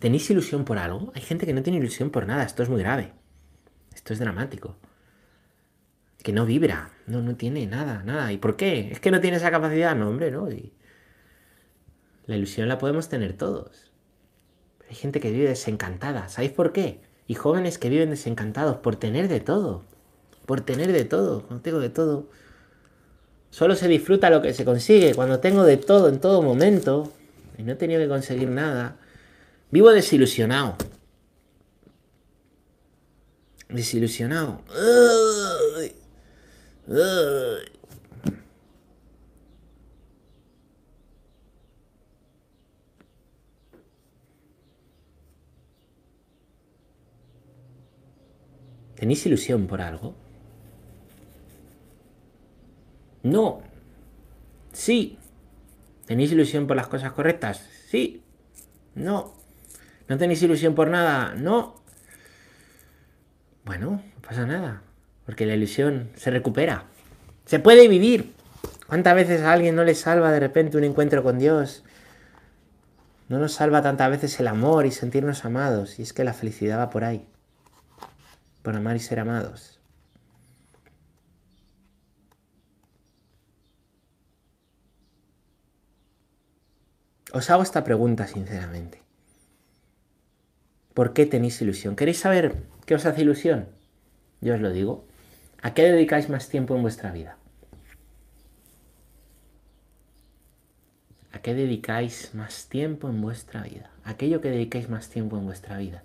¿Tenéis 0.00 0.28
ilusión 0.28 0.66
por 0.66 0.76
algo? 0.76 1.12
Hay 1.14 1.22
gente 1.22 1.46
que 1.46 1.54
no 1.54 1.62
tiene 1.62 1.78
ilusión 1.78 2.10
por 2.10 2.26
nada. 2.26 2.42
Esto 2.42 2.62
es 2.62 2.68
muy 2.68 2.82
grave. 2.82 3.14
Esto 3.94 4.12
es 4.12 4.18
dramático. 4.18 4.76
Que 6.22 6.34
no 6.34 6.44
vibra. 6.44 6.90
No, 7.06 7.22
no 7.22 7.36
tiene 7.36 7.66
nada, 7.66 8.02
nada. 8.02 8.30
¿Y 8.32 8.36
por 8.36 8.54
qué? 8.54 8.90
¿Es 8.92 9.00
que 9.00 9.10
no 9.10 9.22
tiene 9.22 9.38
esa 9.38 9.50
capacidad? 9.50 9.96
No, 9.96 10.10
hombre, 10.10 10.30
no. 10.30 10.46
La 12.26 12.36
ilusión 12.36 12.68
la 12.68 12.78
podemos 12.78 13.08
tener 13.08 13.36
todos. 13.36 13.90
hay 14.88 14.94
gente 14.96 15.20
que 15.20 15.30
vive 15.30 15.48
desencantada. 15.48 16.28
¿Sabéis 16.28 16.52
por 16.52 16.72
qué? 16.72 17.00
Y 17.26 17.34
jóvenes 17.34 17.78
que 17.78 17.88
viven 17.88 18.10
desencantados 18.10 18.76
por 18.76 18.96
tener 18.96 19.28
de 19.28 19.40
todo. 19.40 19.82
Por 20.46 20.60
tener 20.60 20.92
de 20.92 21.04
todo. 21.04 21.42
Cuando 21.42 21.62
tengo 21.62 21.80
de 21.80 21.90
todo. 21.90 22.26
Solo 23.50 23.76
se 23.76 23.88
disfruta 23.88 24.30
lo 24.30 24.42
que 24.42 24.52
se 24.52 24.64
consigue. 24.64 25.14
Cuando 25.14 25.40
tengo 25.40 25.64
de 25.64 25.76
todo 25.76 26.08
en 26.08 26.20
todo 26.20 26.42
momento. 26.42 27.12
Y 27.56 27.62
no 27.62 27.72
he 27.72 27.76
tenido 27.76 28.00
que 28.00 28.08
conseguir 28.08 28.48
nada. 28.48 28.96
Vivo 29.70 29.90
desilusionado. 29.90 30.76
Desilusionado. 33.68 34.60
¿Tenéis 49.04 49.26
ilusión 49.26 49.66
por 49.66 49.82
algo? 49.82 50.14
No. 53.22 53.60
Sí. 54.72 55.18
¿Tenéis 56.06 56.32
ilusión 56.32 56.66
por 56.66 56.74
las 56.74 56.86
cosas 56.86 57.12
correctas? 57.12 57.68
Sí. 57.90 58.22
No. 58.94 59.34
¿No 60.08 60.16
tenéis 60.16 60.42
ilusión 60.42 60.74
por 60.74 60.88
nada? 60.88 61.34
No. 61.34 61.82
Bueno, 63.66 63.90
no 63.90 64.22
pasa 64.26 64.46
nada. 64.46 64.80
Porque 65.26 65.44
la 65.44 65.54
ilusión 65.54 66.08
se 66.16 66.30
recupera. 66.30 66.84
Se 67.44 67.58
puede 67.58 67.88
vivir. 67.88 68.32
¿Cuántas 68.86 69.14
veces 69.16 69.42
a 69.42 69.52
alguien 69.52 69.76
no 69.76 69.84
le 69.84 69.94
salva 69.94 70.32
de 70.32 70.40
repente 70.40 70.78
un 70.78 70.84
encuentro 70.84 71.22
con 71.22 71.38
Dios? 71.38 71.84
No 73.28 73.38
nos 73.38 73.52
salva 73.52 73.82
tantas 73.82 74.08
veces 74.08 74.40
el 74.40 74.48
amor 74.48 74.86
y 74.86 74.92
sentirnos 74.92 75.44
amados. 75.44 75.98
Y 75.98 76.02
es 76.04 76.14
que 76.14 76.24
la 76.24 76.32
felicidad 76.32 76.78
va 76.78 76.88
por 76.88 77.04
ahí 77.04 77.26
por 78.64 78.74
amar 78.74 78.96
y 78.96 79.00
ser 79.00 79.20
amados. 79.20 79.78
Os 87.30 87.50
hago 87.50 87.62
esta 87.62 87.84
pregunta 87.84 88.26
sinceramente. 88.26 89.02
¿Por 90.94 91.12
qué 91.12 91.26
tenéis 91.26 91.60
ilusión? 91.60 91.94
¿Queréis 91.94 92.20
saber 92.20 92.56
qué 92.86 92.94
os 92.94 93.04
hace 93.04 93.20
ilusión? 93.20 93.68
Yo 94.40 94.54
os 94.54 94.60
lo 94.60 94.70
digo. 94.70 95.04
¿A 95.60 95.74
qué 95.74 95.82
dedicáis 95.82 96.30
más 96.30 96.48
tiempo 96.48 96.74
en 96.74 96.82
vuestra 96.82 97.12
vida? 97.12 97.36
¿A 101.32 101.40
qué 101.40 101.52
dedicáis 101.52 102.34
más 102.34 102.68
tiempo 102.70 103.10
en 103.10 103.20
vuestra 103.20 103.64
vida? 103.64 103.90
Aquello 104.04 104.40
que 104.40 104.48
dedicáis 104.50 104.88
más 104.88 105.10
tiempo 105.10 105.36
en 105.36 105.44
vuestra 105.44 105.76
vida. 105.76 106.02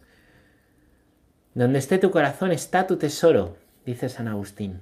Donde 1.54 1.80
esté 1.80 1.98
tu 1.98 2.12
corazón 2.12 2.52
está 2.52 2.88
tu 2.88 2.98
tesoro, 2.98 3.58
dice 3.86 4.10
San 4.10 4.28
Agustín. 4.28 4.82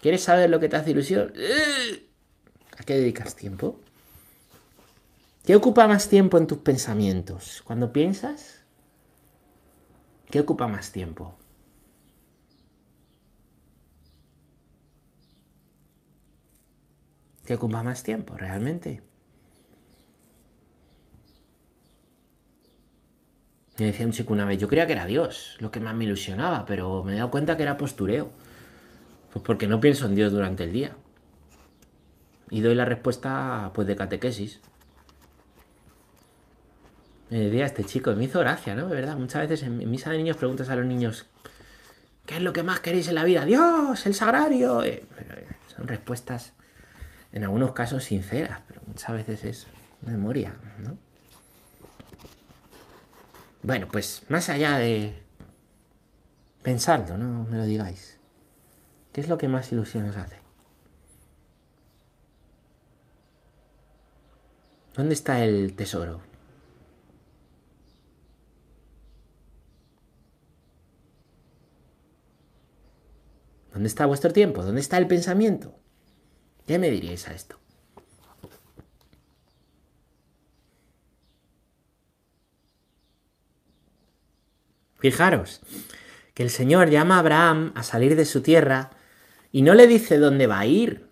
¿Quieres 0.00 0.22
saber 0.22 0.50
lo 0.50 0.60
que 0.60 0.68
te 0.68 0.76
hace 0.76 0.90
ilusión? 0.90 1.32
¿A 2.78 2.82
qué 2.84 2.94
dedicas 2.94 3.34
tiempo? 3.34 3.80
¿Qué 5.44 5.56
ocupa 5.56 5.86
más 5.86 6.08
tiempo 6.08 6.38
en 6.38 6.46
tus 6.46 6.58
pensamientos? 6.58 7.62
Cuando 7.64 7.92
piensas, 7.92 8.62
¿qué 10.30 10.40
ocupa 10.40 10.68
más 10.68 10.92
tiempo? 10.92 11.34
¿Qué 17.44 17.54
ocupa 17.54 17.82
más 17.82 18.02
tiempo 18.02 18.36
realmente? 18.36 19.02
Me 23.78 23.86
decía 23.86 24.06
un 24.06 24.12
chico 24.12 24.32
una 24.32 24.44
vez, 24.44 24.58
yo 24.58 24.68
creía 24.68 24.86
que 24.86 24.92
era 24.92 25.06
Dios 25.06 25.56
lo 25.58 25.70
que 25.70 25.80
más 25.80 25.94
me 25.94 26.04
ilusionaba, 26.04 26.64
pero 26.64 27.02
me 27.02 27.14
he 27.14 27.16
dado 27.16 27.30
cuenta 27.30 27.56
que 27.56 27.64
era 27.64 27.76
postureo. 27.76 28.30
Pues 29.32 29.44
porque 29.44 29.66
no 29.66 29.80
pienso 29.80 30.06
en 30.06 30.14
Dios 30.14 30.32
durante 30.32 30.62
el 30.62 30.72
día. 30.72 30.92
Y 32.50 32.60
doy 32.60 32.76
la 32.76 32.84
respuesta, 32.84 33.72
pues, 33.74 33.88
de 33.88 33.96
catequesis. 33.96 34.60
Me 37.30 37.38
decía 37.40 37.66
este 37.66 37.82
chico, 37.82 38.14
me 38.14 38.24
hizo 38.24 38.38
gracia, 38.38 38.76
¿no? 38.76 38.86
De 38.86 38.94
verdad, 38.94 39.16
muchas 39.16 39.48
veces 39.48 39.66
en 39.66 39.90
misa 39.90 40.10
de 40.10 40.18
niños 40.18 40.36
preguntas 40.36 40.68
a 40.68 40.76
los 40.76 40.86
niños, 40.86 41.26
¿qué 42.26 42.36
es 42.36 42.42
lo 42.42 42.52
que 42.52 42.62
más 42.62 42.78
queréis 42.78 43.08
en 43.08 43.16
la 43.16 43.24
vida? 43.24 43.44
Dios, 43.44 44.06
el 44.06 44.14
sagrario. 44.14 44.84
Eh, 44.84 45.04
eh, 45.18 45.46
son 45.74 45.88
respuestas, 45.88 46.52
en 47.32 47.42
algunos 47.42 47.72
casos, 47.72 48.04
sinceras, 48.04 48.60
pero 48.68 48.82
muchas 48.86 49.12
veces 49.14 49.44
es 49.44 49.66
memoria, 50.02 50.54
¿no? 50.78 50.96
Bueno, 53.64 53.88
pues 53.90 54.22
más 54.28 54.50
allá 54.50 54.76
de 54.76 55.14
pensarlo, 56.62 57.16
no 57.16 57.44
me 57.44 57.56
lo 57.56 57.64
digáis. 57.64 58.18
¿Qué 59.10 59.22
es 59.22 59.28
lo 59.28 59.38
que 59.38 59.48
más 59.48 59.72
ilusión 59.72 60.06
os 60.06 60.16
hace? 60.18 60.36
¿Dónde 64.94 65.14
está 65.14 65.42
el 65.42 65.74
tesoro? 65.74 66.20
¿Dónde 73.72 73.88
está 73.88 74.04
vuestro 74.04 74.30
tiempo? 74.30 74.62
¿Dónde 74.62 74.82
está 74.82 74.98
el 74.98 75.08
pensamiento? 75.08 75.74
¿Qué 76.66 76.78
me 76.78 76.90
diríais 76.90 77.26
a 77.28 77.32
esto? 77.32 77.63
Fijaros 85.04 85.60
que 86.32 86.42
el 86.42 86.48
Señor 86.48 86.88
llama 86.88 87.16
a 87.16 87.18
Abraham 87.18 87.72
a 87.74 87.82
salir 87.82 88.16
de 88.16 88.24
su 88.24 88.40
tierra 88.40 88.88
y 89.52 89.60
no 89.60 89.74
le 89.74 89.86
dice 89.86 90.16
dónde 90.16 90.46
va 90.46 90.60
a 90.60 90.66
ir. 90.66 91.10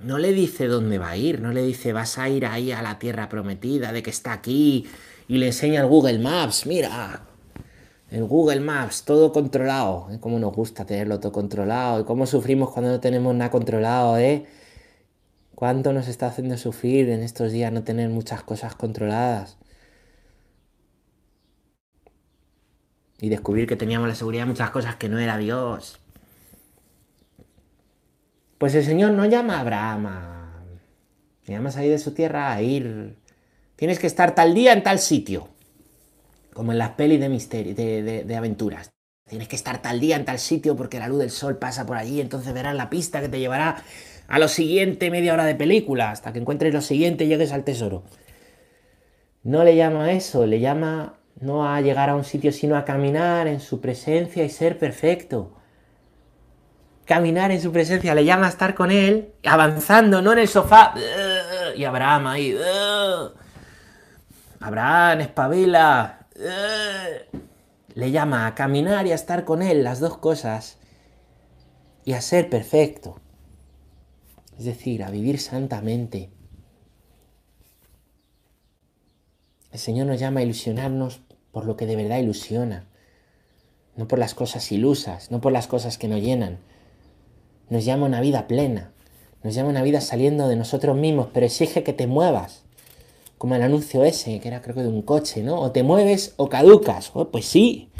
No 0.00 0.18
le 0.18 0.32
dice 0.32 0.66
dónde 0.66 0.98
va 0.98 1.10
a 1.10 1.16
ir, 1.16 1.40
no 1.40 1.52
le 1.52 1.62
dice 1.62 1.92
vas 1.92 2.18
a 2.18 2.28
ir 2.28 2.46
ahí 2.46 2.72
a 2.72 2.82
la 2.82 2.98
tierra 2.98 3.28
prometida, 3.28 3.92
de 3.92 4.02
que 4.02 4.10
está 4.10 4.32
aquí, 4.32 4.88
y 5.28 5.38
le 5.38 5.46
enseña 5.46 5.82
el 5.82 5.86
Google 5.86 6.18
Maps, 6.18 6.66
mira, 6.66 7.28
el 8.10 8.24
Google 8.24 8.58
Maps, 8.58 9.04
todo 9.04 9.32
controlado. 9.32 10.08
¿eh? 10.10 10.18
Cómo 10.20 10.40
nos 10.40 10.52
gusta 10.52 10.84
tenerlo 10.84 11.20
todo 11.20 11.30
controlado. 11.30 12.00
Y 12.00 12.04
cómo 12.04 12.26
sufrimos 12.26 12.72
cuando 12.72 12.90
no 12.90 12.98
tenemos 12.98 13.36
nada 13.36 13.52
controlado, 13.52 14.18
¿eh? 14.18 14.46
¿Cuánto 15.54 15.92
nos 15.92 16.08
está 16.08 16.26
haciendo 16.26 16.58
sufrir 16.58 17.08
en 17.10 17.22
estos 17.22 17.52
días 17.52 17.72
no 17.72 17.84
tener 17.84 18.08
muchas 18.08 18.42
cosas 18.42 18.74
controladas? 18.74 19.58
Y 23.20 23.28
descubrir 23.28 23.66
que 23.66 23.76
teníamos 23.76 24.08
la 24.08 24.14
seguridad 24.14 24.42
de 24.42 24.50
muchas 24.50 24.70
cosas 24.70 24.96
que 24.96 25.08
no 25.08 25.18
era 25.18 25.36
Dios. 25.38 25.98
Pues 28.58 28.74
el 28.74 28.84
Señor 28.84 29.12
no 29.12 29.24
llama 29.26 29.56
a 29.56 29.60
Abraham 29.60 30.06
a... 30.06 30.64
llama 31.46 31.68
a 31.68 31.72
salir 31.72 31.90
de 31.90 31.98
su 31.98 32.12
tierra 32.12 32.52
a 32.52 32.62
ir... 32.62 33.16
Tienes 33.76 33.98
que 33.98 34.06
estar 34.08 34.34
tal 34.34 34.54
día 34.54 34.72
en 34.72 34.82
tal 34.82 34.98
sitio 34.98 35.48
como 36.58 36.72
en 36.72 36.78
las 36.78 36.90
pelis 36.90 37.20
de 37.20 37.28
misterio, 37.28 37.72
de, 37.72 38.36
aventuras. 38.36 38.90
Tienes 39.28 39.46
que 39.46 39.54
estar 39.54 39.80
tal 39.80 40.00
día 40.00 40.16
en 40.16 40.24
tal 40.24 40.40
sitio 40.40 40.74
porque 40.74 40.98
la 40.98 41.06
luz 41.06 41.20
del 41.20 41.30
sol 41.30 41.56
pasa 41.56 41.86
por 41.86 41.96
allí, 41.96 42.20
entonces 42.20 42.52
verás 42.52 42.74
la 42.74 42.90
pista 42.90 43.20
que 43.20 43.28
te 43.28 43.38
llevará 43.38 43.84
a 44.26 44.38
lo 44.40 44.48
siguiente 44.48 45.08
media 45.12 45.34
hora 45.34 45.44
de 45.44 45.54
película, 45.54 46.10
hasta 46.10 46.32
que 46.32 46.40
encuentres 46.40 46.74
lo 46.74 46.80
siguiente 46.80 47.22
y 47.22 47.28
llegues 47.28 47.52
al 47.52 47.62
tesoro. 47.62 48.02
No 49.44 49.62
le 49.62 49.76
llama 49.76 50.06
a 50.06 50.10
eso, 50.10 50.46
le 50.46 50.58
llama 50.58 51.17
no 51.40 51.68
a 51.68 51.80
llegar 51.80 52.10
a 52.10 52.16
un 52.16 52.24
sitio, 52.24 52.52
sino 52.52 52.76
a 52.76 52.84
caminar 52.84 53.46
en 53.46 53.60
su 53.60 53.80
presencia 53.80 54.44
y 54.44 54.50
ser 54.50 54.78
perfecto. 54.78 55.54
Caminar 57.04 57.50
en 57.52 57.60
su 57.60 57.72
presencia 57.72 58.14
le 58.14 58.24
llama 58.24 58.46
a 58.46 58.50
estar 58.50 58.74
con 58.74 58.90
él, 58.90 59.32
avanzando, 59.44 60.20
no 60.20 60.32
en 60.32 60.40
el 60.40 60.48
sofá. 60.48 60.94
Y 61.76 61.84
Abraham 61.84 62.26
ahí. 62.26 62.58
Abraham, 64.60 65.20
espabila, 65.20 66.26
le 67.94 68.10
llama 68.10 68.46
a 68.46 68.54
caminar 68.54 69.06
y 69.06 69.12
a 69.12 69.14
estar 69.14 69.44
con 69.44 69.62
Él, 69.62 69.84
las 69.84 70.00
dos 70.00 70.18
cosas, 70.18 70.78
y 72.04 72.12
a 72.12 72.20
ser 72.20 72.50
perfecto. 72.50 73.20
Es 74.58 74.64
decir, 74.64 75.04
a 75.04 75.10
vivir 75.10 75.38
santamente. 75.40 76.30
El 79.70 79.78
Señor 79.78 80.06
nos 80.06 80.18
llama 80.18 80.40
a 80.40 80.42
ilusionarnos 80.42 81.20
por 81.58 81.66
lo 81.66 81.76
que 81.76 81.86
de 81.86 81.96
verdad 81.96 82.18
ilusiona, 82.18 82.84
no 83.96 84.06
por 84.06 84.20
las 84.20 84.32
cosas 84.32 84.70
ilusas, 84.70 85.32
no 85.32 85.40
por 85.40 85.50
las 85.50 85.66
cosas 85.66 85.98
que 85.98 86.06
nos 86.06 86.20
llenan. 86.20 86.58
Nos 87.68 87.84
llama 87.84 88.06
una 88.06 88.20
vida 88.20 88.46
plena, 88.46 88.92
nos 89.42 89.56
llama 89.56 89.70
una 89.70 89.82
vida 89.82 90.00
saliendo 90.00 90.46
de 90.46 90.54
nosotros 90.54 90.96
mismos, 90.96 91.30
pero 91.34 91.46
exige 91.46 91.82
que 91.82 91.92
te 91.92 92.06
muevas, 92.06 92.62
como 93.38 93.56
el 93.56 93.62
anuncio 93.62 94.04
ese, 94.04 94.38
que 94.38 94.46
era 94.46 94.62
creo 94.62 94.76
que 94.76 94.82
de 94.82 94.88
un 94.88 95.02
coche, 95.02 95.42
¿no? 95.42 95.60
O 95.60 95.72
te 95.72 95.82
mueves 95.82 96.32
o 96.36 96.48
caducas. 96.48 97.10
Oh, 97.12 97.26
pues 97.30 97.46
sí, 97.46 97.90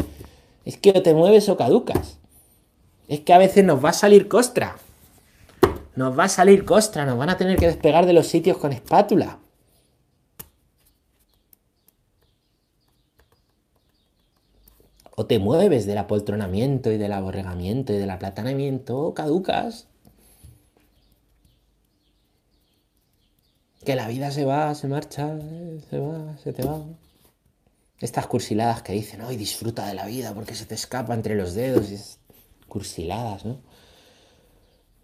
es 0.65 0.77
que 0.77 0.91
o 0.91 1.03
te 1.03 1.13
mueves 1.15 1.49
o 1.49 1.57
caducas. 1.57 2.19
Es 3.09 3.19
que 3.19 3.33
a 3.33 3.39
veces 3.39 3.65
nos 3.65 3.85
va 3.85 3.89
a 3.89 3.93
salir 3.93 4.29
costra. 4.29 4.77
Nos 5.97 6.17
va 6.17 6.27
a 6.27 6.29
salir 6.29 6.65
costra, 6.65 7.07
nos 7.07 7.19
van 7.19 7.31
a 7.31 7.37
tener 7.37 7.59
que 7.59 7.67
despegar 7.67 8.07
de 8.07 8.13
los 8.13 8.29
sitios 8.29 8.57
con 8.57 8.73
espátula. 8.73 9.41
O 15.21 15.27
te 15.27 15.41
mueves 15.41 15.85
del 15.85 15.99
apoltronamiento 15.99 16.93
y 16.93 16.97
del 16.97 17.13
aborregamiento 17.13 17.93
y 17.93 17.97
del 17.97 18.11
aplatanamiento, 18.11 18.97
o 18.99 19.15
caducas. 19.15 19.89
que 23.85 23.97
la 23.97 24.07
vida 24.07 24.31
se 24.31 24.45
va, 24.45 24.77
se 24.77 24.87
marcha, 24.87 25.37
se 25.91 25.99
va, 25.99 26.39
se 26.39 26.53
te 26.53 26.63
va. 26.63 26.85
Estas 28.01 28.29
cursiladas 28.29 28.83
que 28.83 28.93
dicen, 28.93 29.23
hoy 29.23 29.37
disfruta 29.37 29.89
de 29.89 29.95
la 29.95 30.07
vida 30.07 30.35
porque 30.35 30.55
se 30.55 30.67
te 30.67 30.77
escapa 30.77 31.15
entre 31.15 31.35
los 31.35 31.55
dedos. 31.55 31.91
Es 31.91 32.19
cursiladas, 32.69 33.45
¿no? 33.45 33.61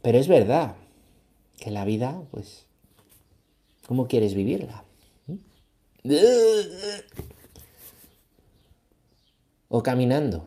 Pero 0.01 0.19
es 0.19 0.29
verdad 0.29 0.77
que 1.59 1.73
la 1.73 1.85
vida, 1.85 2.23
pues, 2.31 2.67
¿cómo 3.89 4.07
quieres 4.07 4.35
vivirla? 4.35 4.85
O 9.77 9.83
caminando. 9.83 10.47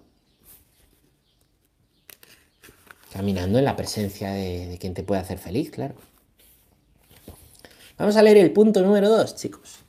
Caminando 3.11 3.59
en 3.59 3.65
la 3.65 3.75
presencia 3.75 4.31
de, 4.31 4.67
de 4.67 4.77
quien 4.77 4.93
te 4.93 5.03
puede 5.03 5.19
hacer 5.19 5.37
feliz, 5.37 5.69
claro. 5.69 5.95
Vamos 7.97 8.15
a 8.15 8.21
leer 8.23 8.37
el 8.37 8.53
punto 8.53 8.81
número 8.81 9.09
2, 9.09 9.35
chicos. 9.35 9.79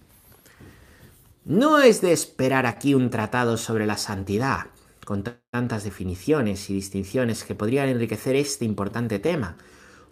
No 1.44 1.78
es 1.78 2.00
de 2.00 2.10
esperar 2.10 2.66
aquí 2.66 2.94
un 2.94 3.10
tratado 3.10 3.56
sobre 3.58 3.86
la 3.86 3.96
santidad, 3.96 4.66
con 5.04 5.22
tantas 5.22 5.84
definiciones 5.84 6.68
y 6.68 6.74
distinciones 6.74 7.44
que 7.44 7.54
podrían 7.54 7.88
enriquecer 7.88 8.34
este 8.34 8.64
importante 8.64 9.20
tema, 9.20 9.56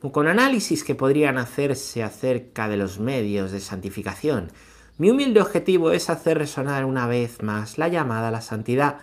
o 0.02 0.12
con 0.12 0.28
análisis 0.28 0.84
que 0.84 0.94
podrían 0.94 1.36
hacerse 1.36 2.04
acerca 2.04 2.68
de 2.68 2.76
los 2.76 3.00
medios 3.00 3.50
de 3.50 3.58
santificación. 3.58 4.52
Mi 4.98 5.10
humilde 5.10 5.40
objetivo 5.40 5.90
es 5.90 6.10
hacer 6.10 6.38
resonar 6.38 6.84
una 6.84 7.08
vez 7.08 7.42
más 7.42 7.76
la 7.76 7.88
llamada 7.88 8.28
a 8.28 8.30
la 8.30 8.40
santidad, 8.40 9.00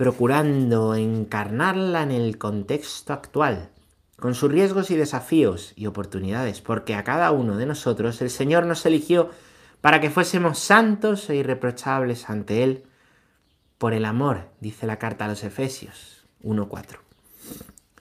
procurando 0.00 0.94
encarnarla 0.94 2.02
en 2.02 2.10
el 2.10 2.38
contexto 2.38 3.12
actual, 3.12 3.68
con 4.16 4.34
sus 4.34 4.50
riesgos 4.50 4.90
y 4.90 4.96
desafíos 4.96 5.74
y 5.76 5.84
oportunidades, 5.84 6.62
porque 6.62 6.94
a 6.94 7.04
cada 7.04 7.30
uno 7.32 7.58
de 7.58 7.66
nosotros 7.66 8.22
el 8.22 8.30
Señor 8.30 8.64
nos 8.64 8.86
eligió 8.86 9.28
para 9.82 10.00
que 10.00 10.08
fuésemos 10.08 10.58
santos 10.58 11.28
e 11.28 11.36
irreprochables 11.36 12.30
ante 12.30 12.62
Él 12.62 12.84
por 13.76 13.92
el 13.92 14.06
amor, 14.06 14.48
dice 14.58 14.86
la 14.86 14.98
carta 14.98 15.26
a 15.26 15.28
los 15.28 15.44
Efesios 15.44 16.24
1.4. 16.44 16.96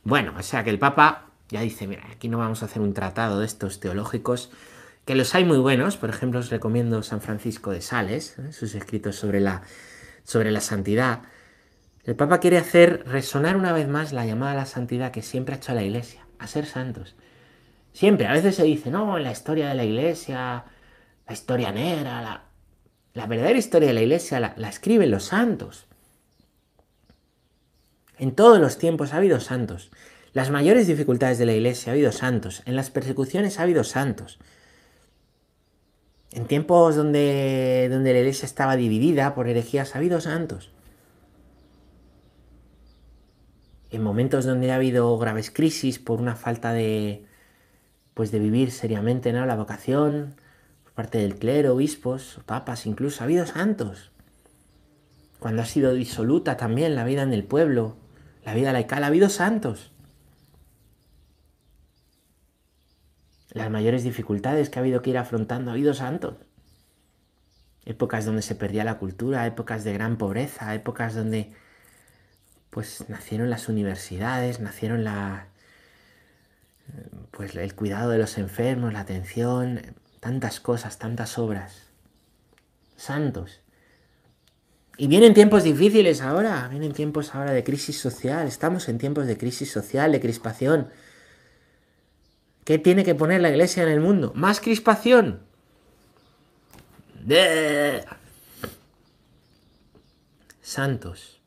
Bueno, 0.05 0.33
o 0.39 0.41
sea 0.41 0.63
que 0.63 0.69
el 0.69 0.79
Papa 0.79 1.25
ya 1.49 1.59
dice, 1.59 1.85
mira, 1.85 2.07
aquí 2.13 2.29
no 2.29 2.37
vamos 2.37 2.63
a 2.63 2.67
hacer 2.67 2.81
un 2.81 2.93
tratado 2.93 3.41
de 3.41 3.45
estos 3.45 3.81
teológicos, 3.81 4.51
que 5.03 5.15
los 5.15 5.35
hay 5.35 5.43
muy 5.43 5.57
buenos, 5.57 5.97
por 5.97 6.09
ejemplo 6.09 6.39
os 6.39 6.49
recomiendo 6.49 7.03
San 7.03 7.19
Francisco 7.19 7.71
de 7.71 7.81
Sales, 7.81 8.39
¿eh? 8.39 8.53
sus 8.53 8.73
escritos 8.73 9.17
sobre 9.17 9.41
la, 9.41 9.63
sobre 10.23 10.51
la 10.51 10.61
santidad, 10.61 11.23
el 12.05 12.15
Papa 12.15 12.39
quiere 12.39 12.57
hacer 12.57 13.03
resonar 13.05 13.57
una 13.57 13.73
vez 13.73 13.87
más 13.87 14.13
la 14.13 14.25
llamada 14.25 14.53
a 14.53 14.55
la 14.55 14.65
santidad 14.65 15.11
que 15.11 15.21
siempre 15.21 15.55
ha 15.55 15.57
hecho 15.57 15.73
la 15.73 15.83
Iglesia, 15.83 16.25
a 16.39 16.47
ser 16.47 16.65
santos. 16.65 17.15
Siempre, 17.93 18.27
a 18.27 18.33
veces 18.33 18.55
se 18.55 18.63
dice, 18.63 18.91
no, 18.91 19.17
en 19.17 19.23
la 19.23 19.31
historia 19.31 19.69
de 19.69 19.75
la 19.75 19.83
Iglesia, 19.83 20.63
la 21.27 21.33
historia 21.33 21.71
negra, 21.71 22.21
la, 22.21 22.43
la 23.13 23.27
verdadera 23.27 23.59
historia 23.59 23.89
de 23.89 23.93
la 23.93 24.01
Iglesia 24.01 24.39
la, 24.39 24.53
la 24.57 24.69
escriben 24.69 25.11
los 25.11 25.25
santos. 25.25 25.87
En 28.17 28.35
todos 28.35 28.59
los 28.59 28.77
tiempos 28.77 29.13
ha 29.13 29.17
habido 29.17 29.39
santos. 29.39 29.91
Las 30.33 30.51
mayores 30.51 30.87
dificultades 30.87 31.37
de 31.37 31.45
la 31.45 31.53
Iglesia 31.53 31.91
ha 31.91 31.93
habido 31.93 32.11
santos. 32.11 32.61
En 32.65 32.75
las 32.75 32.89
persecuciones 32.89 33.59
ha 33.59 33.63
habido 33.63 33.83
santos. 33.83 34.39
En 36.31 36.45
tiempos 36.45 36.95
donde, 36.95 37.87
donde 37.89 38.13
la 38.13 38.19
Iglesia 38.19 38.45
estaba 38.45 38.75
dividida 38.75 39.33
por 39.33 39.47
herejías 39.47 39.95
ha 39.95 39.97
habido 39.97 40.21
santos. 40.21 40.71
En 43.91 44.03
momentos 44.03 44.45
donde 44.45 44.71
ha 44.71 44.75
habido 44.75 45.17
graves 45.17 45.51
crisis 45.51 45.99
por 45.99 46.19
una 46.21 46.35
falta 46.35 46.73
de 46.73 47.25
pues 48.13 48.31
de 48.31 48.39
vivir 48.39 48.71
seriamente 48.71 49.31
¿no? 49.31 49.45
la 49.45 49.55
vocación 49.55 50.35
por 50.83 50.91
parte 50.91 51.19
del 51.19 51.35
clero, 51.35 51.75
obispos, 51.75 52.41
papas, 52.45 52.85
incluso 52.85 53.21
ha 53.21 53.25
habido 53.25 53.45
santos. 53.45 54.11
Cuando 55.39 55.61
ha 55.61 55.65
sido 55.65 55.93
disoluta 55.93 56.57
también 56.57 56.95
la 56.95 57.05
vida 57.05 57.21
en 57.21 57.31
el 57.31 57.45
pueblo, 57.45 57.95
la 58.43 58.53
vida 58.53 58.73
laical, 58.73 59.05
ha 59.05 59.07
habido 59.07 59.29
santos. 59.29 59.93
Las 63.51 63.71
mayores 63.71 64.03
dificultades 64.03 64.69
que 64.69 64.79
ha 64.79 64.81
habido 64.81 65.01
que 65.01 65.11
ir 65.11 65.17
afrontando, 65.17 65.71
ha 65.71 65.75
habido 65.75 65.93
santos. 65.93 66.35
épocas 67.85 68.25
donde 68.25 68.41
se 68.41 68.55
perdía 68.55 68.83
la 68.83 68.97
cultura, 68.97 69.47
épocas 69.47 69.85
de 69.85 69.93
gran 69.93 70.17
pobreza, 70.17 70.75
épocas 70.75 71.15
donde 71.15 71.53
pues 72.69 73.09
nacieron 73.09 73.49
las 73.49 73.67
universidades, 73.69 74.59
nacieron 74.59 75.03
la 75.03 75.47
pues 77.31 77.55
el 77.55 77.75
cuidado 77.75 78.09
de 78.09 78.17
los 78.17 78.37
enfermos, 78.37 78.93
la 78.93 79.01
atención, 79.01 79.95
tantas 80.19 80.59
cosas, 80.59 80.97
tantas 80.97 81.37
obras. 81.37 81.87
Santos. 82.97 83.61
Y 84.97 85.07
vienen 85.07 85.33
tiempos 85.33 85.63
difíciles 85.63 86.21
ahora, 86.21 86.67
vienen 86.67 86.91
tiempos 86.91 87.33
ahora 87.33 87.53
de 87.53 87.63
crisis 87.63 87.97
social, 87.97 88.47
estamos 88.47 88.89
en 88.89 88.97
tiempos 88.97 89.27
de 89.27 89.37
crisis 89.37 89.71
social, 89.71 90.11
de 90.11 90.19
crispación. 90.19 90.89
¿Qué 92.65 92.77
tiene 92.77 93.05
que 93.05 93.15
poner 93.15 93.39
la 93.39 93.49
iglesia 93.49 93.83
en 93.83 93.89
el 93.89 94.01
mundo? 94.01 94.33
¿Más 94.35 94.59
crispación? 94.59 95.41
Santos. 100.61 101.38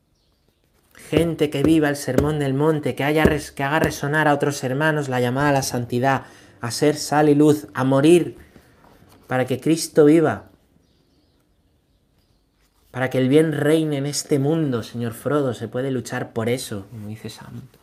Gente 1.13 1.51
que 1.51 1.63
viva 1.63 1.91
el 1.91 1.97
sermón 1.97 2.39
del 2.39 2.55
monte, 2.55 2.95
que, 2.95 3.05
haga 3.05 3.79
resonar 3.81 4.29
a 4.29 4.33
otros 4.33 4.65
hermanos 4.65 5.11
la 5.11 5.21
llamada 5.21 5.51
a 5.51 5.53
la 5.53 5.63
santidad, 5.63 6.23
a 6.63 6.71
ser 6.71 6.97
sal 6.97 7.29
y 7.29 7.35
luz, 7.35 7.67
a 7.75 7.85
morir 7.85 8.39
para 9.27 9.45
que 9.45 9.61
Cristo 9.61 10.07
viva, 10.07 10.49
para 12.91 13.11
que 13.11 13.19
el 13.19 13.29
bien 13.29 13.53
reine 13.53 13.99
en 13.99 14.07
este 14.07 14.39
mundo, 14.39 14.83
señor 14.83 15.13
Frodo, 15.13 15.53
se 15.53 15.69
puede 15.69 15.91
luchar 15.91 16.33
por 16.33 16.49
eso, 16.49 16.87
como 16.91 17.09
dice 17.09 17.29
Santo. 17.29 17.79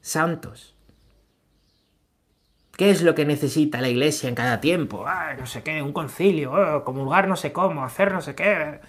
Santos. 0.00 0.74
¿Qué 2.76 2.90
es 2.90 3.02
lo 3.02 3.14
que 3.14 3.24
necesita 3.24 3.80
la 3.80 3.88
iglesia 3.88 4.28
en 4.28 4.34
cada 4.34 4.60
tiempo? 4.60 5.06
no 5.38 5.46
sé 5.46 5.62
qué, 5.62 5.80
un 5.80 5.92
concilio, 5.92 6.50
oh, 6.54 6.82
comulgar 6.82 7.28
no 7.28 7.36
sé 7.36 7.52
cómo, 7.52 7.84
hacer 7.84 8.10
no 8.10 8.20
sé 8.20 8.34
qué. 8.34 8.80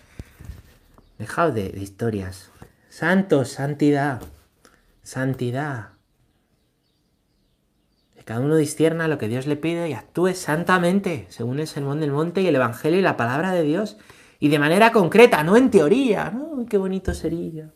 Dejaos 1.19 1.53
de, 1.53 1.69
de 1.69 1.83
historias. 1.83 2.49
Santos, 2.97 3.49
santidad, 3.49 4.23
santidad. 5.03 5.89
Que 8.15 8.23
cada 8.23 8.39
uno 8.39 8.55
discierna 8.55 9.07
lo 9.07 9.19
que 9.19 9.27
Dios 9.27 9.45
le 9.45 9.55
pide 9.55 9.87
y 9.87 9.93
actúe 9.93 10.33
santamente, 10.33 11.27
según 11.29 11.59
el 11.59 11.67
sermón 11.67 11.99
del 11.99 12.11
monte 12.11 12.41
y 12.41 12.47
el 12.47 12.55
evangelio 12.55 12.97
y 12.97 13.03
la 13.03 13.15
palabra 13.15 13.51
de 13.51 13.61
Dios. 13.61 13.97
Y 14.39 14.49
de 14.49 14.57
manera 14.57 14.91
concreta, 14.91 15.43
no 15.43 15.57
en 15.57 15.69
teoría. 15.69 16.31
¿no? 16.31 16.65
Qué 16.67 16.79
bonito 16.79 17.13
sería. 17.13 17.71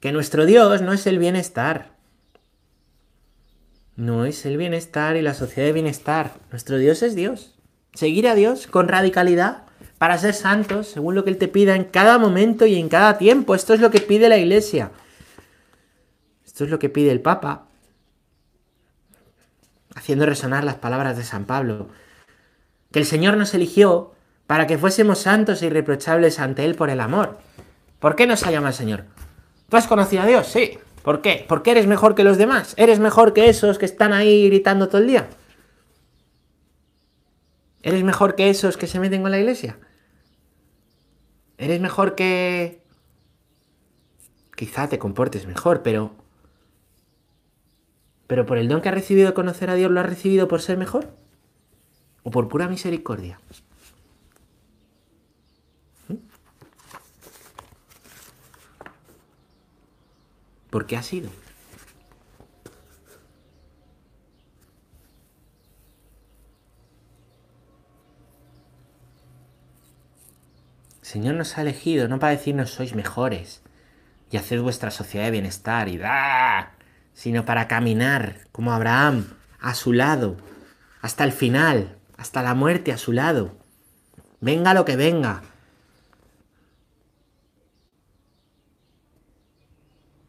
que 0.00 0.10
nuestro 0.10 0.44
Dios 0.44 0.82
no 0.82 0.92
es 0.92 1.06
el 1.06 1.20
bienestar. 1.20 1.97
No 3.98 4.24
es 4.24 4.46
el 4.46 4.56
bienestar 4.56 5.16
y 5.16 5.22
la 5.22 5.34
sociedad 5.34 5.66
de 5.66 5.72
bienestar. 5.72 6.34
Nuestro 6.52 6.78
Dios 6.78 7.02
es 7.02 7.16
Dios. 7.16 7.58
Seguir 7.94 8.28
a 8.28 8.36
Dios 8.36 8.68
con 8.68 8.86
radicalidad 8.86 9.64
para 9.98 10.16
ser 10.18 10.34
santos, 10.34 10.86
según 10.86 11.16
lo 11.16 11.24
que 11.24 11.30
Él 11.30 11.36
te 11.36 11.48
pida 11.48 11.74
en 11.74 11.82
cada 11.82 12.16
momento 12.16 12.64
y 12.64 12.76
en 12.76 12.88
cada 12.88 13.18
tiempo. 13.18 13.56
Esto 13.56 13.74
es 13.74 13.80
lo 13.80 13.90
que 13.90 14.00
pide 14.00 14.28
la 14.28 14.36
Iglesia. 14.38 14.92
Esto 16.46 16.62
es 16.62 16.70
lo 16.70 16.78
que 16.78 16.88
pide 16.88 17.10
el 17.10 17.20
Papa, 17.20 17.66
haciendo 19.96 20.26
resonar 20.26 20.62
las 20.62 20.76
palabras 20.76 21.16
de 21.16 21.24
San 21.24 21.44
Pablo. 21.44 21.88
Que 22.92 23.00
el 23.00 23.04
Señor 23.04 23.36
nos 23.36 23.52
eligió 23.52 24.14
para 24.46 24.68
que 24.68 24.78
fuésemos 24.78 25.18
santos 25.18 25.60
e 25.60 25.66
irreprochables 25.66 26.38
ante 26.38 26.64
Él 26.64 26.76
por 26.76 26.90
el 26.90 27.00
amor. 27.00 27.40
¿Por 27.98 28.14
qué 28.14 28.28
nos 28.28 28.46
ha 28.46 28.52
llamado 28.52 28.68
el 28.68 28.78
Señor? 28.78 29.06
¿Tú 29.68 29.76
has 29.76 29.88
conocido 29.88 30.22
a 30.22 30.26
Dios? 30.26 30.46
Sí. 30.46 30.78
¿Por 31.02 31.22
qué? 31.22 31.44
¿Porque 31.48 31.70
eres 31.70 31.86
mejor 31.86 32.14
que 32.14 32.24
los 32.24 32.38
demás? 32.38 32.74
¿Eres 32.76 32.98
mejor 32.98 33.32
que 33.32 33.48
esos 33.48 33.78
que 33.78 33.84
están 33.84 34.12
ahí 34.12 34.48
gritando 34.48 34.88
todo 34.88 35.00
el 35.00 35.06
día? 35.06 35.28
¿Eres 37.82 38.02
mejor 38.02 38.34
que 38.34 38.50
esos 38.50 38.76
que 38.76 38.86
se 38.86 39.00
meten 39.00 39.22
con 39.22 39.30
la 39.30 39.38
iglesia? 39.38 39.78
¿Eres 41.56 41.80
mejor 41.80 42.14
que... 42.14 42.82
Quizá 44.56 44.88
te 44.88 44.98
comportes 44.98 45.46
mejor, 45.46 45.82
pero... 45.82 46.12
Pero 48.26 48.44
por 48.44 48.58
el 48.58 48.68
don 48.68 48.82
que 48.82 48.88
has 48.88 48.94
recibido 48.94 49.28
de 49.28 49.34
conocer 49.34 49.70
a 49.70 49.74
Dios, 49.74 49.90
¿lo 49.90 50.00
has 50.00 50.06
recibido 50.06 50.48
por 50.48 50.60
ser 50.60 50.76
mejor? 50.76 51.08
¿O 52.22 52.30
por 52.30 52.48
pura 52.48 52.68
misericordia? 52.68 53.40
¿Por 60.70 60.86
qué 60.86 60.96
ha 60.96 61.02
sido? 61.02 61.30
Señor 71.00 71.36
nos 71.36 71.56
ha 71.56 71.62
elegido 71.62 72.06
no 72.06 72.18
para 72.18 72.32
decirnos 72.32 72.68
sois 72.68 72.94
mejores 72.94 73.62
y 74.30 74.36
haced 74.36 74.60
vuestra 74.60 74.90
sociedad 74.90 75.24
de 75.24 75.30
bienestar 75.30 75.88
y 75.88 75.96
da, 75.96 76.74
sino 77.14 77.46
para 77.46 77.66
caminar 77.66 78.40
como 78.52 78.74
Abraham 78.74 79.24
a 79.58 79.72
su 79.74 79.94
lado, 79.94 80.36
hasta 81.00 81.24
el 81.24 81.32
final, 81.32 81.96
hasta 82.18 82.42
la 82.42 82.54
muerte 82.54 82.92
a 82.92 82.98
su 82.98 83.12
lado. 83.12 83.56
Venga 84.40 84.74
lo 84.74 84.84
que 84.84 84.96
venga, 84.96 85.42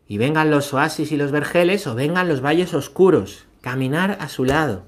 y 0.10 0.18
vengan 0.18 0.50
los 0.50 0.74
oasis 0.74 1.12
y 1.12 1.18
los 1.18 1.32
vergeles 1.32 1.86
o 1.86 1.94
vengan 1.94 2.28
los 2.28 2.42
valles 2.44 2.74
oscuros, 2.74 3.46
caminar 3.62 4.18
a 4.20 4.28
su 4.28 4.44
lado. 4.44 4.84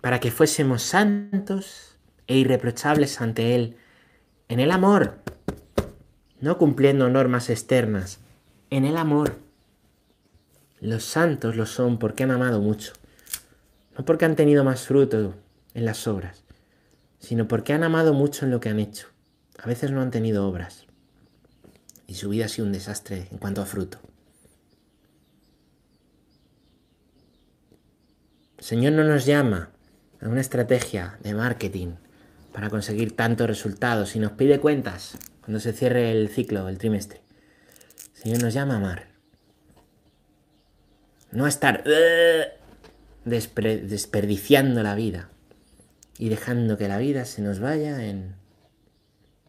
Para 0.00 0.20
que 0.20 0.30
fuésemos 0.30 0.82
santos 0.82 1.98
e 2.26 2.38
irreprochables 2.38 3.20
ante 3.20 3.54
Él, 3.54 3.76
en 4.48 4.58
el 4.58 4.70
amor, 4.70 5.18
no 6.40 6.56
cumpliendo 6.56 7.10
normas 7.10 7.50
externas, 7.50 8.18
en 8.70 8.86
el 8.86 8.96
amor. 8.96 9.38
Los 10.80 11.04
santos 11.04 11.56
lo 11.56 11.66
son 11.66 11.98
porque 11.98 12.22
han 12.22 12.30
amado 12.30 12.62
mucho, 12.62 12.94
no 13.98 14.06
porque 14.06 14.24
han 14.24 14.34
tenido 14.34 14.64
más 14.64 14.86
fruto 14.86 15.34
en 15.74 15.84
las 15.84 16.08
obras, 16.08 16.42
sino 17.18 17.46
porque 17.48 17.74
han 17.74 17.84
amado 17.84 18.14
mucho 18.14 18.46
en 18.46 18.50
lo 18.50 18.60
que 18.60 18.70
han 18.70 18.80
hecho. 18.80 19.08
A 19.62 19.68
veces 19.68 19.90
no 19.90 20.00
han 20.00 20.10
tenido 20.10 20.48
obras 20.48 20.86
y 22.06 22.14
su 22.14 22.28
vida 22.28 22.46
ha 22.46 22.48
sido 22.48 22.66
un 22.66 22.72
desastre 22.72 23.28
en 23.30 23.38
cuanto 23.38 23.62
a 23.62 23.66
fruto. 23.66 23.98
El 28.58 28.64
Señor 28.64 28.92
no 28.92 29.04
nos 29.04 29.26
llama 29.26 29.70
a 30.20 30.28
una 30.28 30.40
estrategia 30.40 31.18
de 31.22 31.34
marketing 31.34 31.94
para 32.52 32.70
conseguir 32.70 33.16
tantos 33.16 33.46
resultados 33.46 34.14
y 34.14 34.18
nos 34.20 34.32
pide 34.32 34.60
cuentas 34.60 35.16
cuando 35.40 35.58
se 35.58 35.72
cierre 35.72 36.12
el 36.12 36.28
ciclo, 36.28 36.68
el 36.68 36.78
trimestre. 36.78 37.22
Señor 38.12 38.42
nos 38.42 38.54
llama 38.54 38.74
a 38.74 38.76
amar. 38.76 39.08
No 41.32 41.46
a 41.46 41.48
estar 41.48 41.82
uh, 41.86 43.28
desperdiciando 43.28 44.82
la 44.82 44.94
vida 44.94 45.28
y 46.18 46.28
dejando 46.28 46.78
que 46.78 46.88
la 46.88 46.98
vida 46.98 47.24
se 47.24 47.42
nos 47.42 47.58
vaya 47.58 48.04
en 48.04 48.36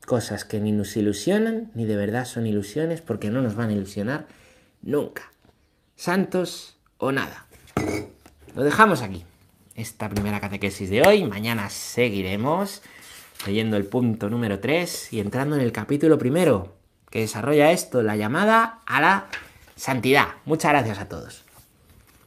cosas 0.06 0.46
que 0.46 0.60
ni 0.60 0.72
nos 0.72 0.96
ilusionan, 0.98 1.72
ni 1.74 1.86
de 1.86 1.96
verdad 1.96 2.26
son 2.26 2.46
ilusiones, 2.48 3.02
porque 3.02 3.30
no 3.30 3.42
nos 3.42 3.56
van 3.56 3.70
a 3.70 3.74
ilusionar 3.74 4.28
nunca. 4.82 5.32
Santos 5.96 6.78
o 6.98 7.12
nada. 7.12 7.46
Lo 8.56 8.64
dejamos 8.64 9.02
aquí. 9.02 9.24
Esta 9.76 10.10
primera 10.10 10.40
catequesis 10.40 10.90
de 10.90 11.02
hoy. 11.02 11.24
Mañana 11.24 11.70
seguiremos 11.70 12.82
leyendo 13.46 13.78
el 13.78 13.86
punto 13.86 14.30
número 14.30 14.60
3 14.60 15.14
y 15.14 15.20
entrando 15.20 15.56
en 15.56 15.62
el 15.62 15.72
capítulo 15.72 16.18
primero 16.18 16.76
que 17.10 17.20
desarrolla 17.20 17.72
esto, 17.72 18.02
la 18.02 18.16
llamada 18.16 18.80
a 18.86 19.02
la 19.02 19.28
santidad. 19.76 20.30
Muchas 20.46 20.72
gracias 20.72 21.00
a 21.00 21.10
todos. 21.10 21.43